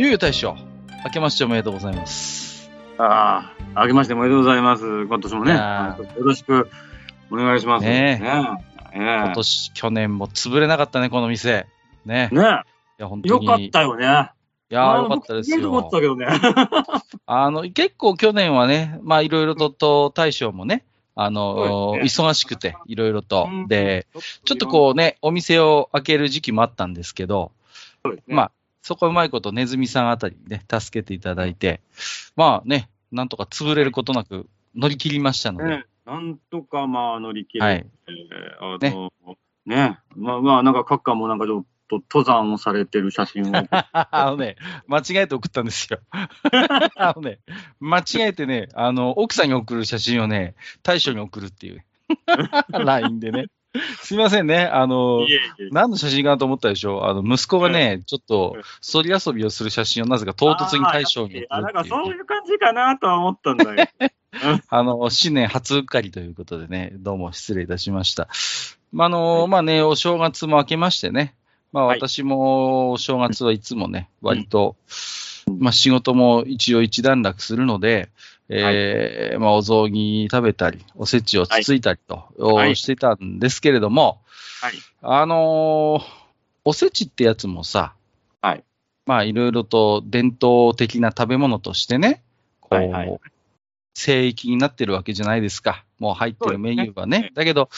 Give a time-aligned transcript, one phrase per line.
[0.00, 0.56] ゆうゆう大将、
[1.04, 2.70] 明けましておめでとうございます。
[2.96, 5.02] ああ、あけましておめでとうございます。
[5.04, 6.70] 今年もね、よろしく
[7.30, 7.84] お願いします。
[7.84, 8.60] ねえね
[8.94, 8.96] え。
[8.96, 11.66] 今ね年、去年も潰れなかったね、この店。
[12.06, 12.34] ねえ。。
[12.34, 12.40] ね
[12.98, 13.28] いや、本え。
[13.28, 13.44] 当に。
[13.44, 14.04] よかったよね。
[14.70, 16.00] いやー、よかったですよかったよ。
[16.00, 16.28] けどね。
[17.26, 23.54] あの、結構去年はね、まあ、いろいろと、と、大将もね、あその、うです忙しくて、いろいろとう。
[23.54, 24.06] んで、
[24.46, 27.52] ちょっとこうね、お店を開ける時期もあったんですけど、
[28.02, 31.80] ね、まあ、そこはうまいこと、ネズミさんあたりにね、助けていただいて、
[32.36, 37.86] まあね、なんとか潰れることなく乗り切りましたので、ねなんとかまあ乗り切れて、はい
[38.60, 39.12] あの、
[39.64, 43.52] ねまあまあなんか閣下もなんかちょっと登山をされてる写真を。
[43.92, 44.56] あのね、
[44.86, 46.00] 間違えて送ったんですよ。
[46.10, 47.40] あのね、
[47.80, 51.84] 間違えてね、あの、奥さんに送る写真をね、大将に送るっていう。
[52.70, 53.46] LINE でね。
[54.02, 54.64] すいませんね。
[54.64, 55.68] あのい、えいえ。
[55.70, 61.46] 何の写真かなと思ったでしょあの、息子がね、ちょっとうん、そり遊びをする写真をなぜか唐突に大将に。
[61.48, 63.88] あ、なんかそういう感じかなとは思ったんだよ。
[64.68, 68.28] あの、新年初うっかりということでね、どうも失礼いたしました。
[68.92, 71.34] まあ、あの、まあね、お正月も明けましてね、
[71.72, 71.98] まあはい。
[71.98, 74.76] 私もお正月はいつもね、割と、
[75.58, 78.08] まあ仕事も一応一段落するので、
[78.52, 84.20] えーまあお雑煮食べたり、おせちをつついたりと、はいしてたんですけれども、
[84.60, 84.72] はい。
[85.02, 86.20] あのー
[86.62, 87.94] おせちってやつもさ、
[88.42, 88.64] はい。
[89.06, 92.22] まあいろいろと伝統的な食べ物としてね、
[92.60, 93.20] こう、はいはい
[93.92, 95.84] 聖域になってるわけじゃないですか。
[95.98, 97.22] もう入ってるメニューはね。
[97.22, 97.68] ねだけど、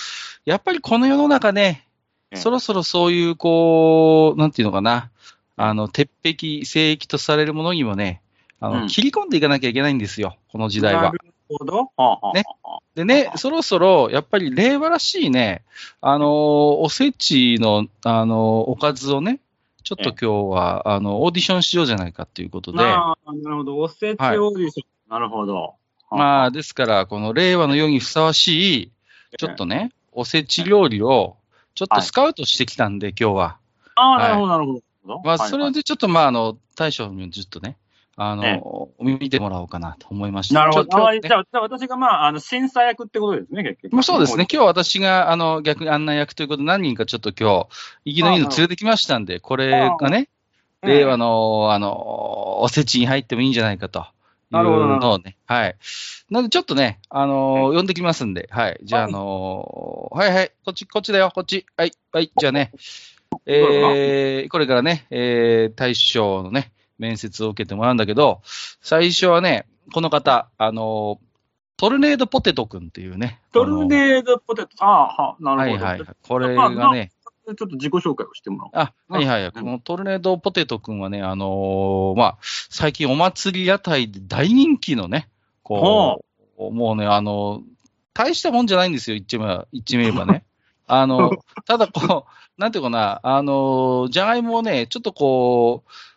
[0.45, 1.89] やっぱりこの世の中ね、
[2.31, 5.11] ええそろそろそういう、こう、なんていうのかな、
[5.57, 8.23] あの、鉄壁、聖域とされるものにもね、
[8.63, 11.11] あの、うん切り込んでいかなきゃいけないんですよ、この時代はな。
[11.11, 11.19] る
[11.49, 11.91] ほど。
[12.33, 12.45] ね
[12.95, 15.65] でね、そろそろ、やっぱり令和らしいね、
[16.01, 18.39] あのーおせちの、あのー
[18.71, 19.41] おかずをね、
[19.83, 23.79] ちょっと今日は、あの、オーディションしようじゃないかということで、なあなるほど。
[23.79, 24.87] おせちオーディション。
[25.11, 25.75] なるほど。
[26.11, 28.93] まあ、ですから、この令和の世にふさわしい、
[29.39, 31.37] ちょっとね、おせち料理を、
[31.75, 33.57] ちょっとスカウトしてきたんで、今日は。
[33.97, 34.73] ああ、なるほど、なるほ
[35.09, 35.21] ど。
[35.25, 37.77] まあ、はいそれでちょっと、まあ、あの、大将にもちょっとね、
[38.17, 40.61] あええの、見てもらおうかなと思いました。
[40.61, 41.11] なるほど。
[41.11, 43.93] ねあじゃあ、私がまあ、あの、審査役ってことですね、結局。
[43.95, 44.47] まあ、そうですね。。
[44.53, 47.69] 今日私が、あの、逆に案内役ということで、何人かちょっと今日、
[48.05, 50.29] 生きのいいの連れてきましたんで、これがね、
[50.83, 51.63] 令和の。
[51.63, 54.07] の、あの、おせちに入ってもいいんじゃないかと。
[54.51, 55.77] なるほどのをね、はい。
[56.31, 58.79] なんでちょっとね、あの呼んできますんで、はい。
[58.83, 61.65] じゃあ、あのはいはい、こっち、こっちだよ、こっち。
[61.75, 62.71] はい、はい、じゃあね、
[63.47, 66.71] えー、これからね、えー、大将のね、
[67.03, 68.41] 面接を受けてもらうんだけど、
[68.81, 71.19] 最初はね、この方、あの
[71.77, 73.41] トルネードポテトくんっていうね。
[73.53, 74.69] トルネードポテト。
[74.79, 75.85] ああ、はあ、なるほど。
[75.85, 76.17] はいはいはい。
[76.23, 77.11] これがね、
[77.45, 78.71] ちょっと自己紹介をしてもらおう。
[78.75, 79.49] あ、はいはいはい。
[79.49, 82.39] うんこのトルネードポテトくんはね、あのーまあ、
[82.71, 85.29] 最近お祭り屋台で大人気のね、
[85.65, 86.25] こ
[86.57, 87.63] う、もうね、あの
[88.15, 89.67] 大したもんじゃないんですよ、言っちま
[90.05, 90.45] えば、ね。
[90.87, 91.33] あの、
[91.67, 96.12] ただこう、なんていうかな、あのじゃがいもをね、ちょっとこう、うん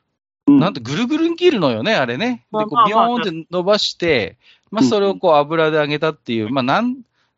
[0.48, 2.46] なんてぐるぐるに切るのよね、あれね。
[2.52, 4.38] で、こう、ビヨーンって伸ばして、
[4.72, 6.98] まあ、それをこう油で揚げたっていう、まあ、なん、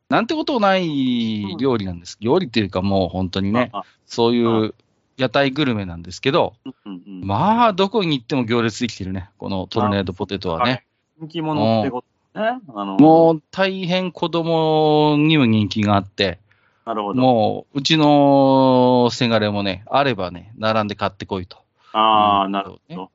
[0.10, 2.18] なんてこともない料理なんです。
[2.20, 3.72] 料理っていうかもう本当にね、
[4.06, 4.74] そういう
[5.18, 6.54] 屋台グルメなんですけど、
[7.06, 10.86] まあ、どこに行っても行列できてるね、このトルネードポテトはね。
[11.20, 12.04] 人気者ってこ
[12.34, 12.60] とね。
[12.74, 16.40] あの、もう大変子供にも人気があって、
[16.86, 17.22] なるほど。
[17.22, 21.67] もううちのせがれもね、あればね、並んで買ってこいと。
[21.94, 23.12] ああ、なるほど。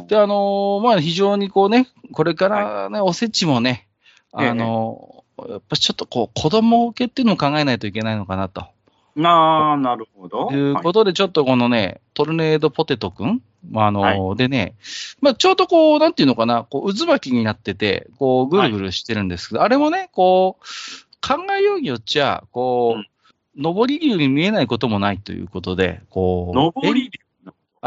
[0.00, 0.06] うん。
[0.06, 3.88] で、あのーまあ非常にこうね、これからね、おせちもね、
[4.32, 5.16] あのー
[5.50, 8.64] やっぱちょっとこう子供受けっていうのを考えないといけないのかなと。
[9.14, 10.46] なあ、なるほど。
[10.48, 14.76] ということで、ちょっとこのね、トルネードポテトくん、まあ、あの、はでね、
[15.20, 20.64] まあ、ちょうどこう、なんていうのかな、こう、渦巻きになってて、こう、ぐるぐるしてるんですけど、あれもね、こう、
[21.26, 27.25] 考えようによっちゃ、こう、上り竜に見えないこともないということで、こう、上りえ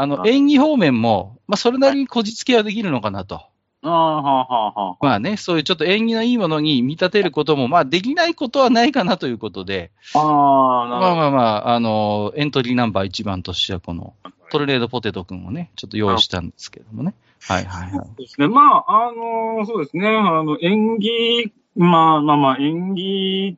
[0.00, 3.42] あの、演技方面も、まあ、それなりにこじつけはできるのかなと。
[3.82, 4.96] ああ、はあ、はあ、はあ。
[5.00, 11.00] まあね、そういうちょっと縁起のいいものに見立てることも、まあ、できないことはないかなということで、ああ、なるほど。
[11.00, 14.14] まあまあまあ、あの、エントリーナンバー1番としては、この、
[14.50, 17.14] トルネードポテトくんをね、ちょっと用意したんですけどもね。
[17.42, 17.92] はいはいはい。
[17.92, 18.48] そうですね。
[18.48, 20.08] まあ、あのそうですね。
[20.08, 23.56] あの、演技、まあまあまあ、演技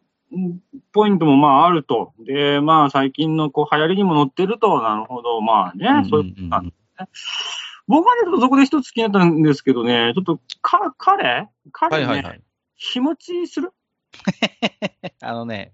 [0.92, 2.12] ポイントもまああると。
[2.20, 5.40] で、まあ最近のこう流行りにも乗ってると、なるほど。
[5.40, 7.08] まあね、そういうことなんですね。
[7.88, 11.48] 僕はね、ちょっとそこで一つ気になったんですけどね、ちょっと、か、彼？
[11.72, 12.42] 彼ね、はいはいはい。
[12.76, 13.72] 日持ちする？
[15.22, 15.72] あのね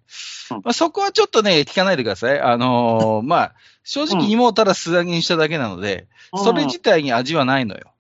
[0.53, 2.41] うん、まあ、そこはちょっとね、聞かないでください。
[2.41, 7.93] あのー まあ、正直芋をただ素揚げにしただけなので、それ自体に味はないのよ。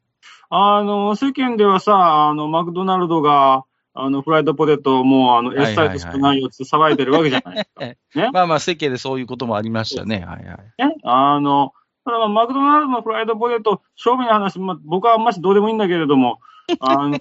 [0.50, 3.64] あの、世間ではさ、あの、マクドナルドが、
[4.00, 7.84] あの、フライドポテトもう、あの、はいはい S サイズしかないよって騒いでるわけじゃないですか。
[8.20, 8.30] ね？
[8.32, 10.24] まあまあ、世間でそういうこともありましたね。
[10.26, 10.86] はいはい。
[10.86, 10.96] ね？
[11.02, 11.72] あの、
[12.04, 16.38] ただまあ、マクドナルドのフライドポテト、勝負の話、まあ、僕はあんましどうでもいいんだけれども、
[16.80, 17.18] あの、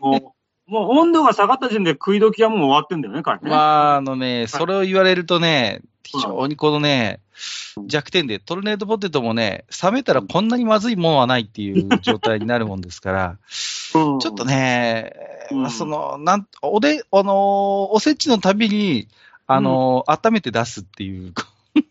[0.67, 3.49] もう温度が下がった時点で食い時はもう終わってんだよね、彼ね。
[3.49, 7.21] まあ、あのね、それを言われるとね、非常にこのね、
[7.85, 13.37] 弱点で、トルネードポテトもね、冷めたらこんなにまずいものはないっていう状態になるもんですから、
[13.95, 15.13] うんちょっとね、
[15.51, 15.61] うん。
[15.63, 17.33] まあその、なん、おで、あのー
[17.93, 19.07] おせちのたびに、
[19.47, 21.33] あのー温めて出すっていう、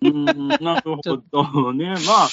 [0.02, 0.96] うん、なる
[1.32, 1.94] ほどね。
[2.06, 2.28] まあ、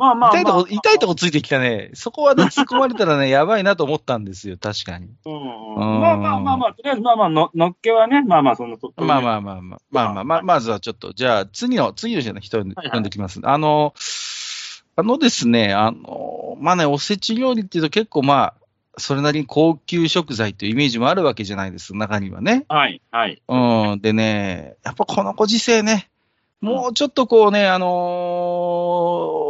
[0.00, 1.90] まあまあ、痛いとこ、まあ、痛いとこついてきたね。
[1.92, 5.10] そこはね、突っ込まれたらね、 やばいなと思ったんですよ、確かに。
[5.26, 6.00] うんうん。
[6.00, 9.60] まあまあまあまあ、とりあえずまあまあの、のっけはね、まあまあ、その、そまあまあまあ。
[9.60, 13.40] まあ、まあまあまあ、まずはちょっと、じゃあ、次の、次の人の人はいはい呼んできます。
[13.44, 13.92] あの、
[14.96, 18.54] あのですね、あの、まあね、おせち料理っていうと結構まあ、
[18.98, 22.64] それなりに高級食材というイメージもあるわけじゃないです、中にはね。
[22.68, 23.42] はい、はい。
[23.48, 24.00] うん。
[24.00, 26.10] でね、やっぱこのご時世ね、
[26.60, 27.86] もうちょっとこうね、あの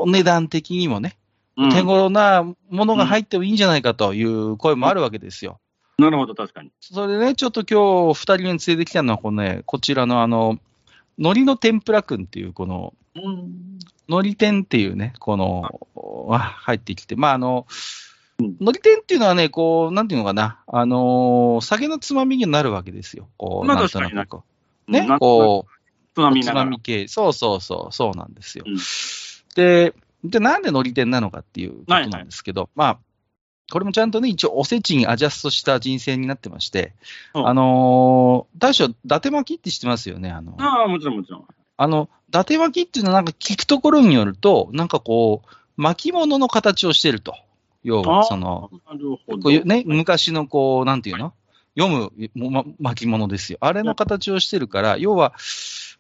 [0.06, 1.18] ー値段的にもね、
[1.56, 5.60] うん手頃なものが入ってもいいんじゃないかという声もあるわけですよ。
[5.98, 6.70] なるほど、確かに。
[6.80, 10.58] それでね、ちょっと今日二人目に連れてきたのは、このね、こちらのあの、
[11.18, 13.78] 海苔の天ぷらくんっていう、この、うん。
[14.08, 15.80] 海苔天っていうね、この、
[16.34, 17.66] あ入ってきて、まああの、
[18.40, 23.28] うん海苔天っていうのはね、こう、なんていうのかな、あのー酒のつまみになるわけですよ。
[23.36, 24.44] こう、まあなんとなくこ
[24.88, 24.90] う。
[24.90, 26.80] ねな、こう、つまみつまみ。
[26.80, 27.06] 系。
[27.08, 28.64] そうそうそう、そうなんですよ。
[28.66, 28.76] うん
[29.56, 29.94] で、
[30.24, 32.98] じゃあなんで海苔天なのかっていうことなんですけど、まあ、
[33.72, 36.92] これもちゃんとね、一応おせちにアジャストした人生になってまして、
[37.34, 40.30] うんあのー大将、伊達巻きって知ってますよね？
[40.30, 41.44] あの、ああ、もちろんもちろん。
[41.76, 47.34] あの、伊達巻きっていうのはなんか聞くところによると、なんかこう、巻物の形をしてると。
[47.82, 48.70] 要は、その、
[49.64, 51.32] ね、昔のこう、なんていうの？
[51.78, 53.58] 読むもま巻物ですよ。
[53.60, 55.32] あれの形をしてるから、要は、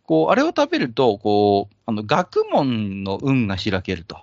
[0.02, 4.18] こう、あれを食べると、こう、あの、学問の運が開けると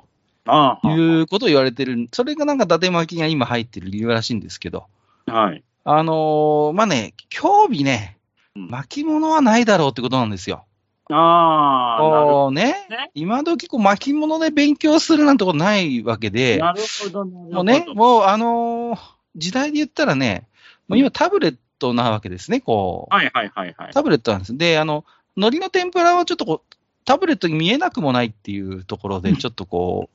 [0.46, 2.10] ああ、いうことを言われてる。
[2.12, 4.86] それがなんか伊達巻きが今入ってる理由らしいんですけど。
[5.26, 5.64] はい。
[5.86, 8.18] あのーまあね、興味ね、
[8.56, 10.66] うん巻物はないだろうってことなんですよ。
[11.10, 17.56] ああ、なるほこうねね、今時こう巻物で勉強するなんてことないわけでど。、なるほど、なるほど。
[17.56, 20.48] もうね、もうあのー時代で言ったらね、
[20.88, 23.14] もう今タブレットなわけですね、こう。
[23.14, 23.94] はいはいはいはい。
[23.94, 24.58] タブレットなんです。
[24.58, 25.06] で、あの、
[25.36, 26.76] 海苔の天ぷらはちょっとこう、
[27.06, 30.10] タブレットに見えなくもないっていうところで、ちょっとこ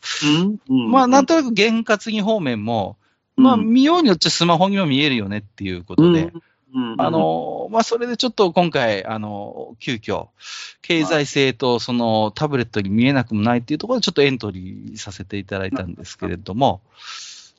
[0.68, 2.98] うまあ、なんとなく験担ぎ方面も、
[3.36, 6.30] まあ、見ようによってスマホにも見えるよねっていうことで、
[6.98, 10.28] あ、の、まあ、それでちょっと今回、あの、急遽、
[10.80, 16.80] 経済性とそのタブレットに見えなくもないっていうところでちょっとエントリーさせていただいたんですけれども、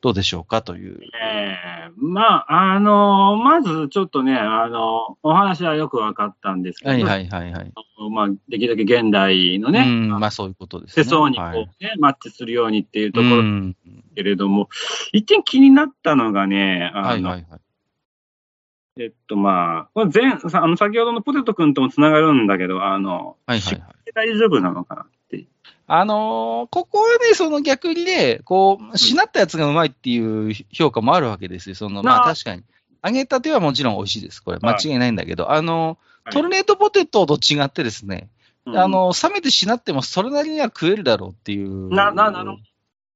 [0.02, 1.00] どうでしょうかという。
[1.24, 7.72] ええまあ、あのまずちょっとね、あのお話はよく分かったんですけど、はいはいはいはい。
[8.12, 11.04] まあ、できるだけ現代のうね、ん、まあそういうことですね。
[11.06, 13.44] 世相にこう、はいねマッチするようにっていうところ
[14.16, 14.68] けれども、
[15.14, 17.63] 一点気になったのがね、あのはいはいはい。
[19.00, 24.12] えっと、まあ、これ前さあの先ほどのポテト君ともつながるんだけど、あの、はいはいはい。
[24.14, 25.46] 大丈夫なのかなって。
[25.88, 31.76] あのーここはね、その逆にね、こう、しなったやつがうまいっていう評価もあるわけですよ。
[31.76, 32.64] その、まあ確かに。
[33.04, 34.42] 揚げたてはもちろん美味しいです。
[34.42, 35.98] これ、間はい違いないんだけど、あの
[36.32, 38.30] トルネードポテトと違ってですね、
[38.66, 42.64] うんあ、のー冷めてしなってもそれなりには食えるだろうっていうなななるほど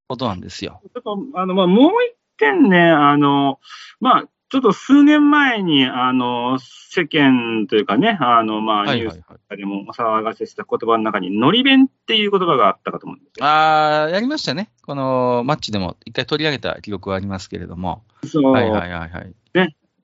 [0.08, 0.80] ことなんですよ。
[0.94, 3.60] ちょっと、あの、まあ、もう一点ね、あの、
[4.00, 9.18] まあ、ちょっと数年前に、あの、世間というかね、あの、まあ、ニュース。
[9.18, 13.46] とかでもお騒がせした言葉の中に、のり弁っていう言葉があったかと思うんですよ。
[13.46, 14.70] あー、やりましたね。
[14.82, 18.04] このマッチでも一回取り上げた記録はありますけれども。
[18.26, 18.52] そう。
[18.52, 19.34] はいはいはいはい。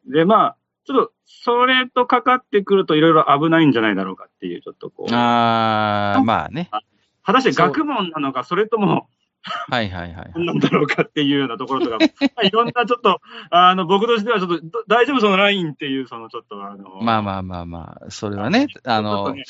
[0.06, 6.68] で、まあ、ちょっと、それとかかってくるといろいろ危ないんじゃないだろうかっていう、ちょっとこう、あー、まあね。
[7.22, 9.08] 果たして学問なのか、それとも、
[9.44, 10.32] はいはいはい。
[10.34, 13.20] 何なんだろうかっていうようなところとか、 まあいろんなちょっと、
[13.50, 19.44] あの、僕としてはちょっと、ど大丈夫そのラインっていう、そのちょっと、あの、まあまあまあまあ、それはね、あのね、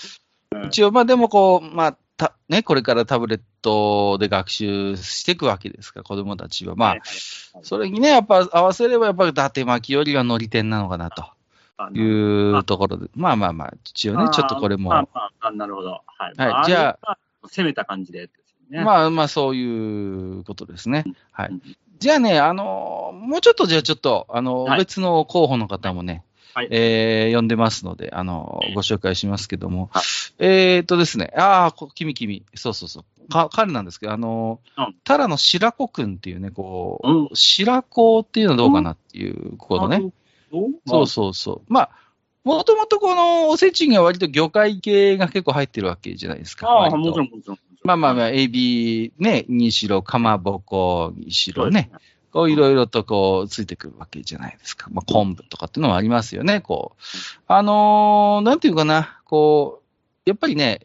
[0.67, 6.75] 一応、まあでもこう、まあ、た、ね、これからタブレットで学習していくわけですから、子供たちは。
[6.75, 7.09] まあ、はいはい
[7.63, 11.25] それにね、やっぱ合わせれば、やっぱり伊達巻きよりは乗り点なのかなと
[11.77, 15.91] あいうところで、まあまあまあ、一応ね、ちょっとこれも、まあまあまあ、なるほど。
[15.91, 16.23] はい。
[16.23, 18.29] はいまあじゃあ、攻めた感じで
[18.75, 18.85] ね。
[18.85, 21.05] まあまあ、そういうことですね。
[21.33, 21.63] はいうん。
[21.99, 30.05] じゃあね、あの、もうちょっと、じゃあちょっと、あの、はい別の候補の方もね、はいえー呼んでますので、あの、ご紹介しますけども、はい
[30.39, 40.13] えーっとですね、ああ、こ君君、そうそうそう、か彼なんですけど、あの、うんタラの白子くんっていうね、こう、うん白子っていうのはどうかなっていうことね。
[40.53, 40.71] お。
[40.87, 41.73] そうそうそう。
[41.73, 41.91] まあ、
[42.45, 46.69] もともとこのおせちには割と魚介系が結構入ってるわけじゃないですか。
[46.69, 47.59] ああ、もちろん、もちろん。
[47.87, 51.91] まあまあまあ、あ、エビね、にしろ、かまぼこにしろね、
[52.31, 54.89] こういろいろとこうついてくるわけじゃないですか。
[54.91, 57.03] まあ昆布とかっていうのもありますよね、こう。
[57.47, 59.83] あのーなんていうかな、こ
[60.27, 60.81] う、やっぱりね、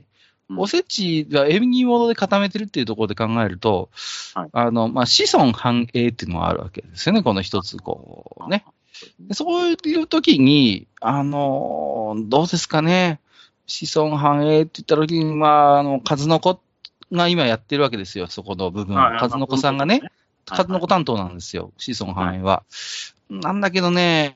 [0.50, 3.90] うんおせちが縁起物で固めてるっていうところで考えると、
[4.34, 8.66] はいあの、まあ、子孫繁栄っていうのがあるわけですよね、この一つ、こうね。
[9.22, 13.22] でそういう時に、あのーどうですかね、
[13.68, 16.60] 子孫繁栄って言った時に、まあ、あの、数の子
[17.12, 19.20] が今やってるわけですよ、そこの部分はいは。
[19.20, 20.12] 数の子さんがね、、はい
[20.46, 22.64] 数の子担当なんですよ、子孫繁栄は。
[23.30, 24.34] なんだけどね、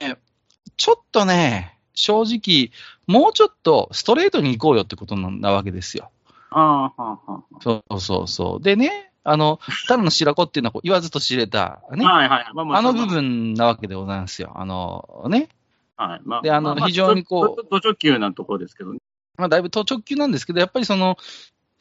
[0.78, 2.72] ちょっとね、正直、
[3.08, 6.12] もうちょっとストレートに行こうよってことなわけですよ。
[6.52, 8.64] ああ、はあ、はそうそうそう。
[8.64, 12.46] でね、あの、ただの白子っていうのは言わずと知れた、ね、はいはい。
[12.54, 13.08] まあまあの部。
[13.08, 14.52] 分なわけでございますよ。
[14.56, 15.50] あのね、
[15.96, 16.22] はい。
[16.26, 17.68] まあ、であのま非常にこうう。
[17.70, 19.00] 土直球なところですけどね。
[19.38, 21.18] まあ、だいぶ当直球なんですけど、やっぱりその、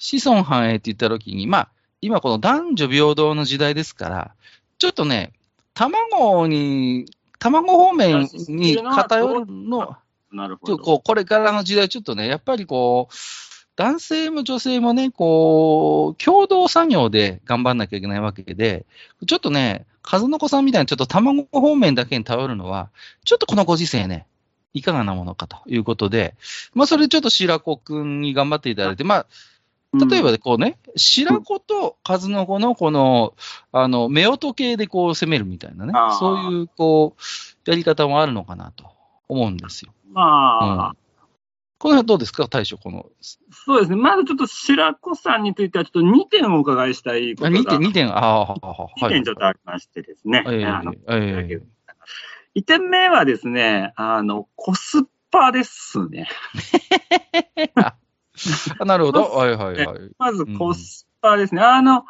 [0.02, 1.68] 子孫繁栄って言った時に、まあ、
[2.00, 4.34] 今この男女平等の時代ですから、
[4.78, 5.32] ちょっとね、
[5.74, 7.06] 卵に、
[7.38, 9.96] 卵方面に偏るの、
[10.32, 10.78] なるほど。
[10.78, 13.14] こう、これからの時代、ちょっとね、やっぱりこう、
[13.76, 18.84] 男性も女性もね、こう、共同作業で頑張んなきゃいけないわけで、
[19.24, 22.90] ちょっとね、数の子さんみたいにちょっと卵方面だけに頼るのは、
[23.24, 24.26] ちょっとこのご時世ね、
[24.74, 26.34] いかがなものかということで、
[26.74, 29.26] まあ、それちょっと白子くんに頑張っていただいて、まあ、
[29.94, 33.34] 例えばうんねこうね、白子と数の子のこの、
[33.72, 38.86] あの、目音系でこう攻めるみたいなねそういう、こう、やり方もあるのかなと
[39.28, 39.92] 思うんですよ。
[40.10, 40.96] まあ、
[41.78, 43.06] この辺どうですか、大将、この。
[43.50, 43.96] そうですね。
[43.96, 47.60] まずちょっと白子さんについてはちょっと2点お伺いしたいこあとが。
[47.60, 50.44] 2点、2点、ああ、ははは2点ちょっとありましてですね。
[50.46, 51.62] ええあのええ
[52.54, 56.28] 1点目はですね、あの、コスパですね。
[58.78, 59.22] あなるほど。
[59.24, 59.98] はいはいはい。
[60.18, 61.62] まずコスパですね。
[61.62, 62.04] あの、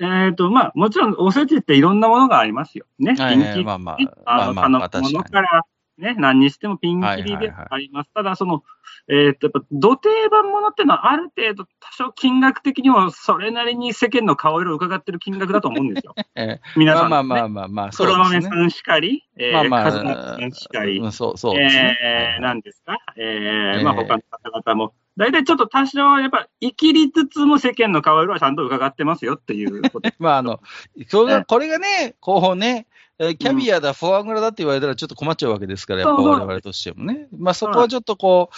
[0.00, 2.86] えっ、と、まあ、もちろんおせちっていろんなものがありますよ。
[2.98, 3.14] ね。
[3.14, 5.62] はいはいピンキリまあまあねあの、まあまあ頼むもの確から、
[5.96, 8.10] ね、何にしてもピンキリではいはいはいあります。
[8.12, 8.64] ただ、その、
[9.08, 16.14] えっ、と、やっぱ、土定番ものっていうのは、ある程度、多少金額的にも、それなりに世間の顔色を伺ってる金額だと思うんですよ。
[16.34, 17.10] え皆さん、ね。
[17.10, 18.16] まあまあまあまあ黒。
[18.16, 21.98] 豆さんしかり、えー、まあまあさんしかり、うんそうそうね。
[22.02, 22.96] えー、なんですか？
[23.16, 24.22] えー、えーまあ他の
[24.62, 30.10] 方々も、大体ちょっと多少やっぱ生きりつつも世間の顔色はちゃんと伺ってますよっていうこと。
[30.18, 30.60] まああの、
[31.08, 32.86] そこれがね、こうね、
[33.18, 37.28] えーキャビアだ、フォアグラだって言われたらちょっと困っちゃうわけですから、やっぱ我々としてもね。
[37.36, 38.54] まあそこはちょっとこう、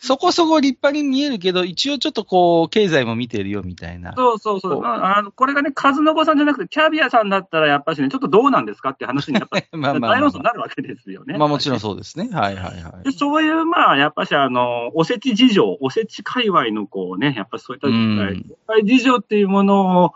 [0.00, 4.14] そこそこ立派に見えるけど、一応ちょっとこう、経済も見てるよみたいな。
[4.16, 4.80] そうそうそう。
[4.80, 11.34] まあ、あのこれがね、数の子さんじゃなくて、キャビアさんだったらやっぱしね、ちょっとどうなんですかって話にやっぱ まあまあ大論争になるわけですよね。
[11.34, 12.28] あ、まあもちろんそうですね。
[12.32, 13.10] はいはいはいで。
[13.10, 18.44] そういう、まあ、やっぱし、あの、おせち事情、おせち界隈のこうね、やっぱそういった、うん
[18.78, 20.12] え事情っていうものを、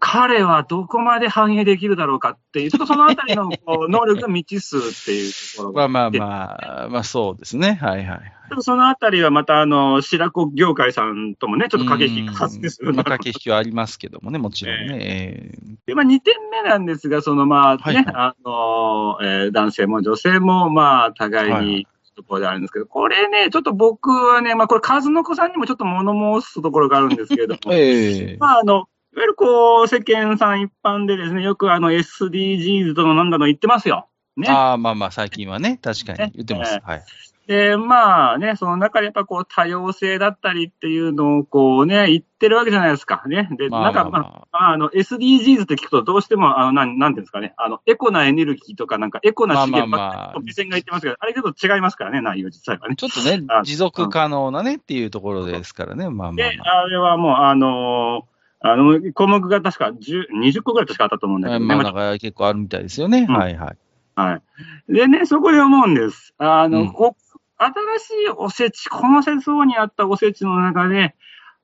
[0.00, 7.78] 彼はどこまで反映できるだろうかっていう、ちょっとそのあたりの こう能力が未知数っていうところがまあまあでまあ、まあそうですね。
[7.80, 8.20] はいはい。
[8.60, 14.98] そのあたりはまた、あの、白子業界さんともね、ちょっと駆け引きが発生するうんまあ、駆け引きはありますけどもね、もちろんね。
[15.00, 34.08] えーで、まあ、2点目なんですが、そのまあね、はいはいあの、えー男性も女性も、まあ、互いはいはに、ところであるんですけど、これね、ちょっと僕はね、まあ、これ、数の子さんにもちょっと物申すところがあるんですけれども、ええまあ、あの、いわゆるこう、世間さん一般でですね、よくあの SDGs とのなんだの言ってますよ。
[34.36, 34.46] ね。
[34.50, 36.78] ああ、まあまあ、最近はね、確かねに言ってます。
[36.84, 37.02] はい。
[37.46, 43.22] で、まあね、その中でやっぱこう、多様性だったりっていうのをこうね、言ってるわけじゃないですか。
[43.26, 43.48] ね。
[43.56, 52.96] で、まあなんかまあ、まあの、SDGs って聞くとどうしても、あの、なん、なんていうんですかね、あの、エコなエネルギーとか、なんかエコな資源ばっかり目線が言ってますけど、あれちょっと違いますからね、内容実際はね。
[52.96, 56.82] ちょっとねあ、持続可能なねっていうところですからね、まあまあで、まあ。
[56.82, 61.66] あれはもう、あのーあの、項目が確か10 20個ぐらい確かあったと思うんだけどね。
[61.66, 63.26] まあ、まだから結構あるみたいですよね。
[63.28, 63.76] うんはいはい。
[64.16, 64.42] あは
[64.88, 64.92] い。
[64.92, 66.34] でね、そこで思うんです。
[66.38, 67.16] あの、うんコ
[67.58, 71.14] 新しいおせち、この世相にあったおせちの中で、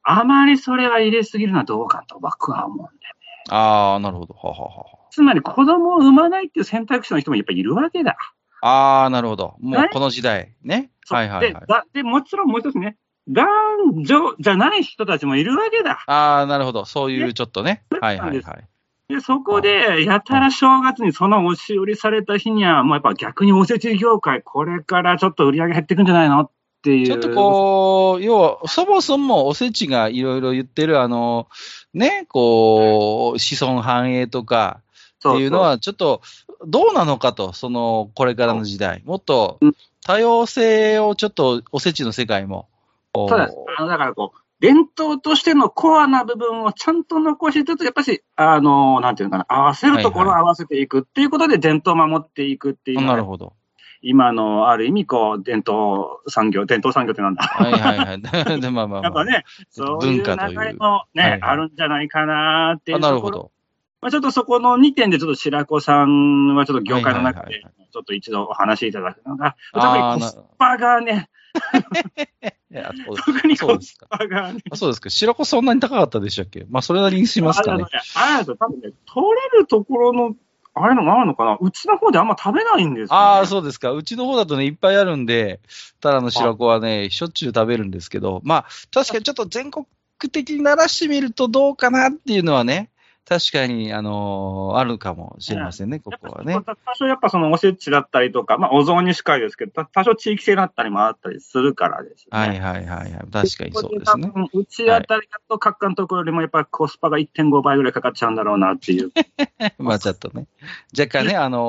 [0.02, 2.98] あまりそれは入れすぎるのはどうかと僕は思うんだよね。
[3.50, 4.34] ああ、なるほど。
[4.34, 4.84] はははは。
[5.10, 8.16] つまり子供を産まないっていう選択肢の人もやっぱりいるわけだ。
[8.62, 9.56] ああ、なるほど。
[9.60, 10.54] もうはいこの時代。
[10.62, 10.90] ね。
[11.08, 11.66] はいはいはいで。
[11.66, 12.96] だで、もちろんもう一つね、
[13.28, 13.46] 男
[14.04, 16.02] 女じゃない人たちもいるわけだ。
[16.06, 16.84] ああ、なるほど。
[16.84, 17.84] そういうちょっとね。
[18.00, 18.68] はいはいはい。
[19.08, 26.50] で、そこで、やたら正月にその押し売りされた日には、もうやっぱ逆におせち業界、これからちょっと売り上げ減っていくんじゃないのっ
[26.82, 27.06] ていう。
[27.06, 31.48] ちょっとこう、要は、そもそもおせちがいろいろ言ってる、あの、
[31.92, 34.80] ね、こう、子孫繁栄とか
[35.28, 36.22] っていうのは、ちょっと、
[36.66, 39.02] どうなのかと、その、これからの時代。
[39.04, 39.72] もっとうん、
[40.06, 42.68] 多様性をちょっと、おせちの世界も。
[43.12, 43.56] こうそうです。
[43.78, 53.54] あの、だからこう、伝統としてのコアな部分をちゃんと残しつつ、やっぱし、あの、なんていうのかな、合わせるところを合わせていくっていうことで伝統を守っていくっていうのがなるほど。
[54.02, 57.42] 今の、ある意味、こう、伝統産業、伝統産業ってなんだ。
[57.42, 58.20] はいはいはい。
[58.60, 59.02] で、まあまあまあ。
[59.02, 63.38] やっぱね、そういう流れもね、はいはいあるんじゃないかなっていうあなるところ。
[63.38, 63.50] ほど。
[64.00, 71.28] まあ、ちょっとそこの2点で、ちょっと白子さんはちょっと業界の中ではいはいはい、ちょっと一度お話しいただくのが、特にコスパがね、
[72.72, 74.06] いやそう特にコスそうですか。
[74.08, 75.10] パがね、あそうですか。
[75.10, 76.64] 白子そんなに高かったでしたっけ？
[76.70, 77.84] まあ、それなりにしますかね。
[78.14, 80.34] あれだと多分ね、取れるところの、
[80.74, 83.08] あれのがあるのかなうちの方であんま食べないんですよ、ね。
[83.10, 83.92] ああ、そうですか。
[83.92, 85.60] うちの方だとね、いっぱいあるんで、
[86.00, 89.84] ただの白子はね、しょっちゅう食べるんですけど、まあ、確かにちょっと全国
[90.30, 92.88] 的に鳴らしてみるとどうかなっていうのはね、
[93.24, 96.54] 確かに、あのーあるかもしれませんね、ここはね。
[96.64, 102.36] 多少やっぱそのおせちだったりとか、まあお雑煮しかりですけど、た多少地域性だったりもあったりするからですね。
[102.36, 103.30] はいはいはいはい。
[103.30, 104.32] 確かにそうですね。
[104.52, 109.12] うちあたりだと、各館のところよりもやっぱコスパが1.5倍ぐらいかかっちゃうんだろうなっていう。
[109.78, 110.46] まあちょっとね、
[110.98, 111.60] 若干ね、あのー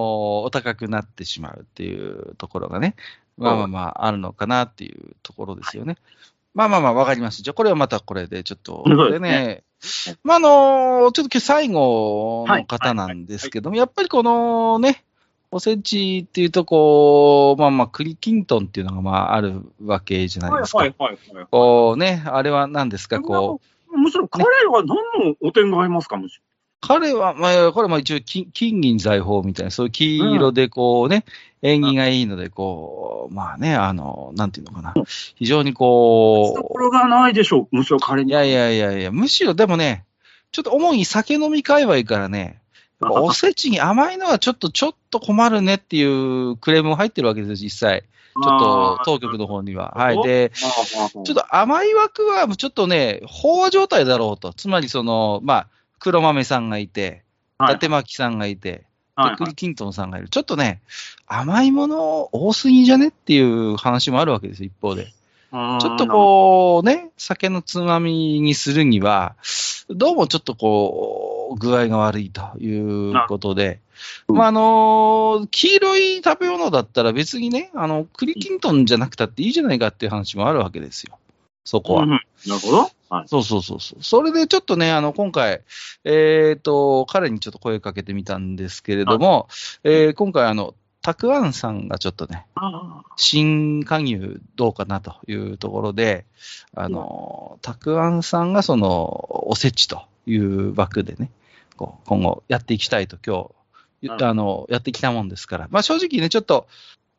[0.43, 2.95] お高くなってしまうっていうところがね、
[3.37, 5.97] まあまあまあ、あるのかなっていうところですよね。
[6.53, 7.41] まあまあまあ、わかります。
[7.41, 8.83] じゃあ、これはまたこれで、ちょっと、
[9.19, 9.63] ね、
[10.23, 15.03] まあ、あのーちょっと最後の方なんですけども、やっぱりこのね、
[15.51, 20.79] おせちっていうと、こう、まあまあ、栗きんとんっていうのがまああるわけじゃないですか。
[20.79, 21.47] はいはいはい。
[21.51, 24.95] こうね、あれは何ですか、こう、むしろ彼は何
[25.29, 26.41] のお点が合いますか、むし
[26.85, 31.23] 彼は、まあ、これも一応金、金銀財宝みたいな、そういう黄色でこうね、
[31.61, 34.93] 縁起がいいので、こう、まあね、あの、なんていうのかな。
[35.35, 35.77] 非常にろ。
[35.77, 38.33] とこころがないでしょう、むしろ彼う、いに。
[38.33, 40.03] やいやいやいや、むしろでもね、
[40.51, 42.59] ちょっと主に酒飲み界隈からね、
[42.99, 48.01] おせちに甘いのはちょっと、ちょっと困るねっていうクレームも入ってるわけです、実際。
[48.01, 49.93] ちょっと当局の方には。
[49.95, 50.21] はい。
[50.21, 54.53] で、ちょっと甘い枠は、ちょっとね、飽和状態だろうと。
[54.53, 55.67] つまり、その、まあ、
[56.03, 57.23] 黒豆さんがいて、
[57.61, 58.83] 伊達巻さんがいて、はい
[59.29, 60.27] で栗きんとんさんがいる。
[60.27, 60.81] ちょっとね、
[61.27, 65.05] 甘いもの多すぎじゃねっていう話もあるわけです、一方で。
[65.05, 69.35] ちょっとこう、ね、酒のつまみにするには、
[69.87, 73.79] どうもちょっとこう、具合が悪いということで、
[74.27, 81.19] うんまあ、あの、黄色い食べ物だったら別にね、あの、栗きんとんじゃなくたっていいじゃないかっていう話もあるわけですよ。
[81.63, 82.03] そこは。
[82.03, 82.91] うんうんなるほど。
[83.13, 83.27] はい。
[83.27, 84.03] そうそうそうそう。
[84.03, 85.61] それでちょっとね、あの、今回、
[86.03, 89.47] えっ、と、彼にちょっと声かけてみたんですけれども、
[89.83, 90.73] えー今回あの、
[91.03, 96.25] たくあんさんがちょっとね、あ新加入どうかなというところで、
[96.73, 101.29] あの、たくあんさんがその、おせちという枠でね、
[101.77, 103.49] こう今後やっていきたいと今
[104.01, 106.67] 日、なるほどあの、やってきたもんですから、まあ正直ね、ちょっと、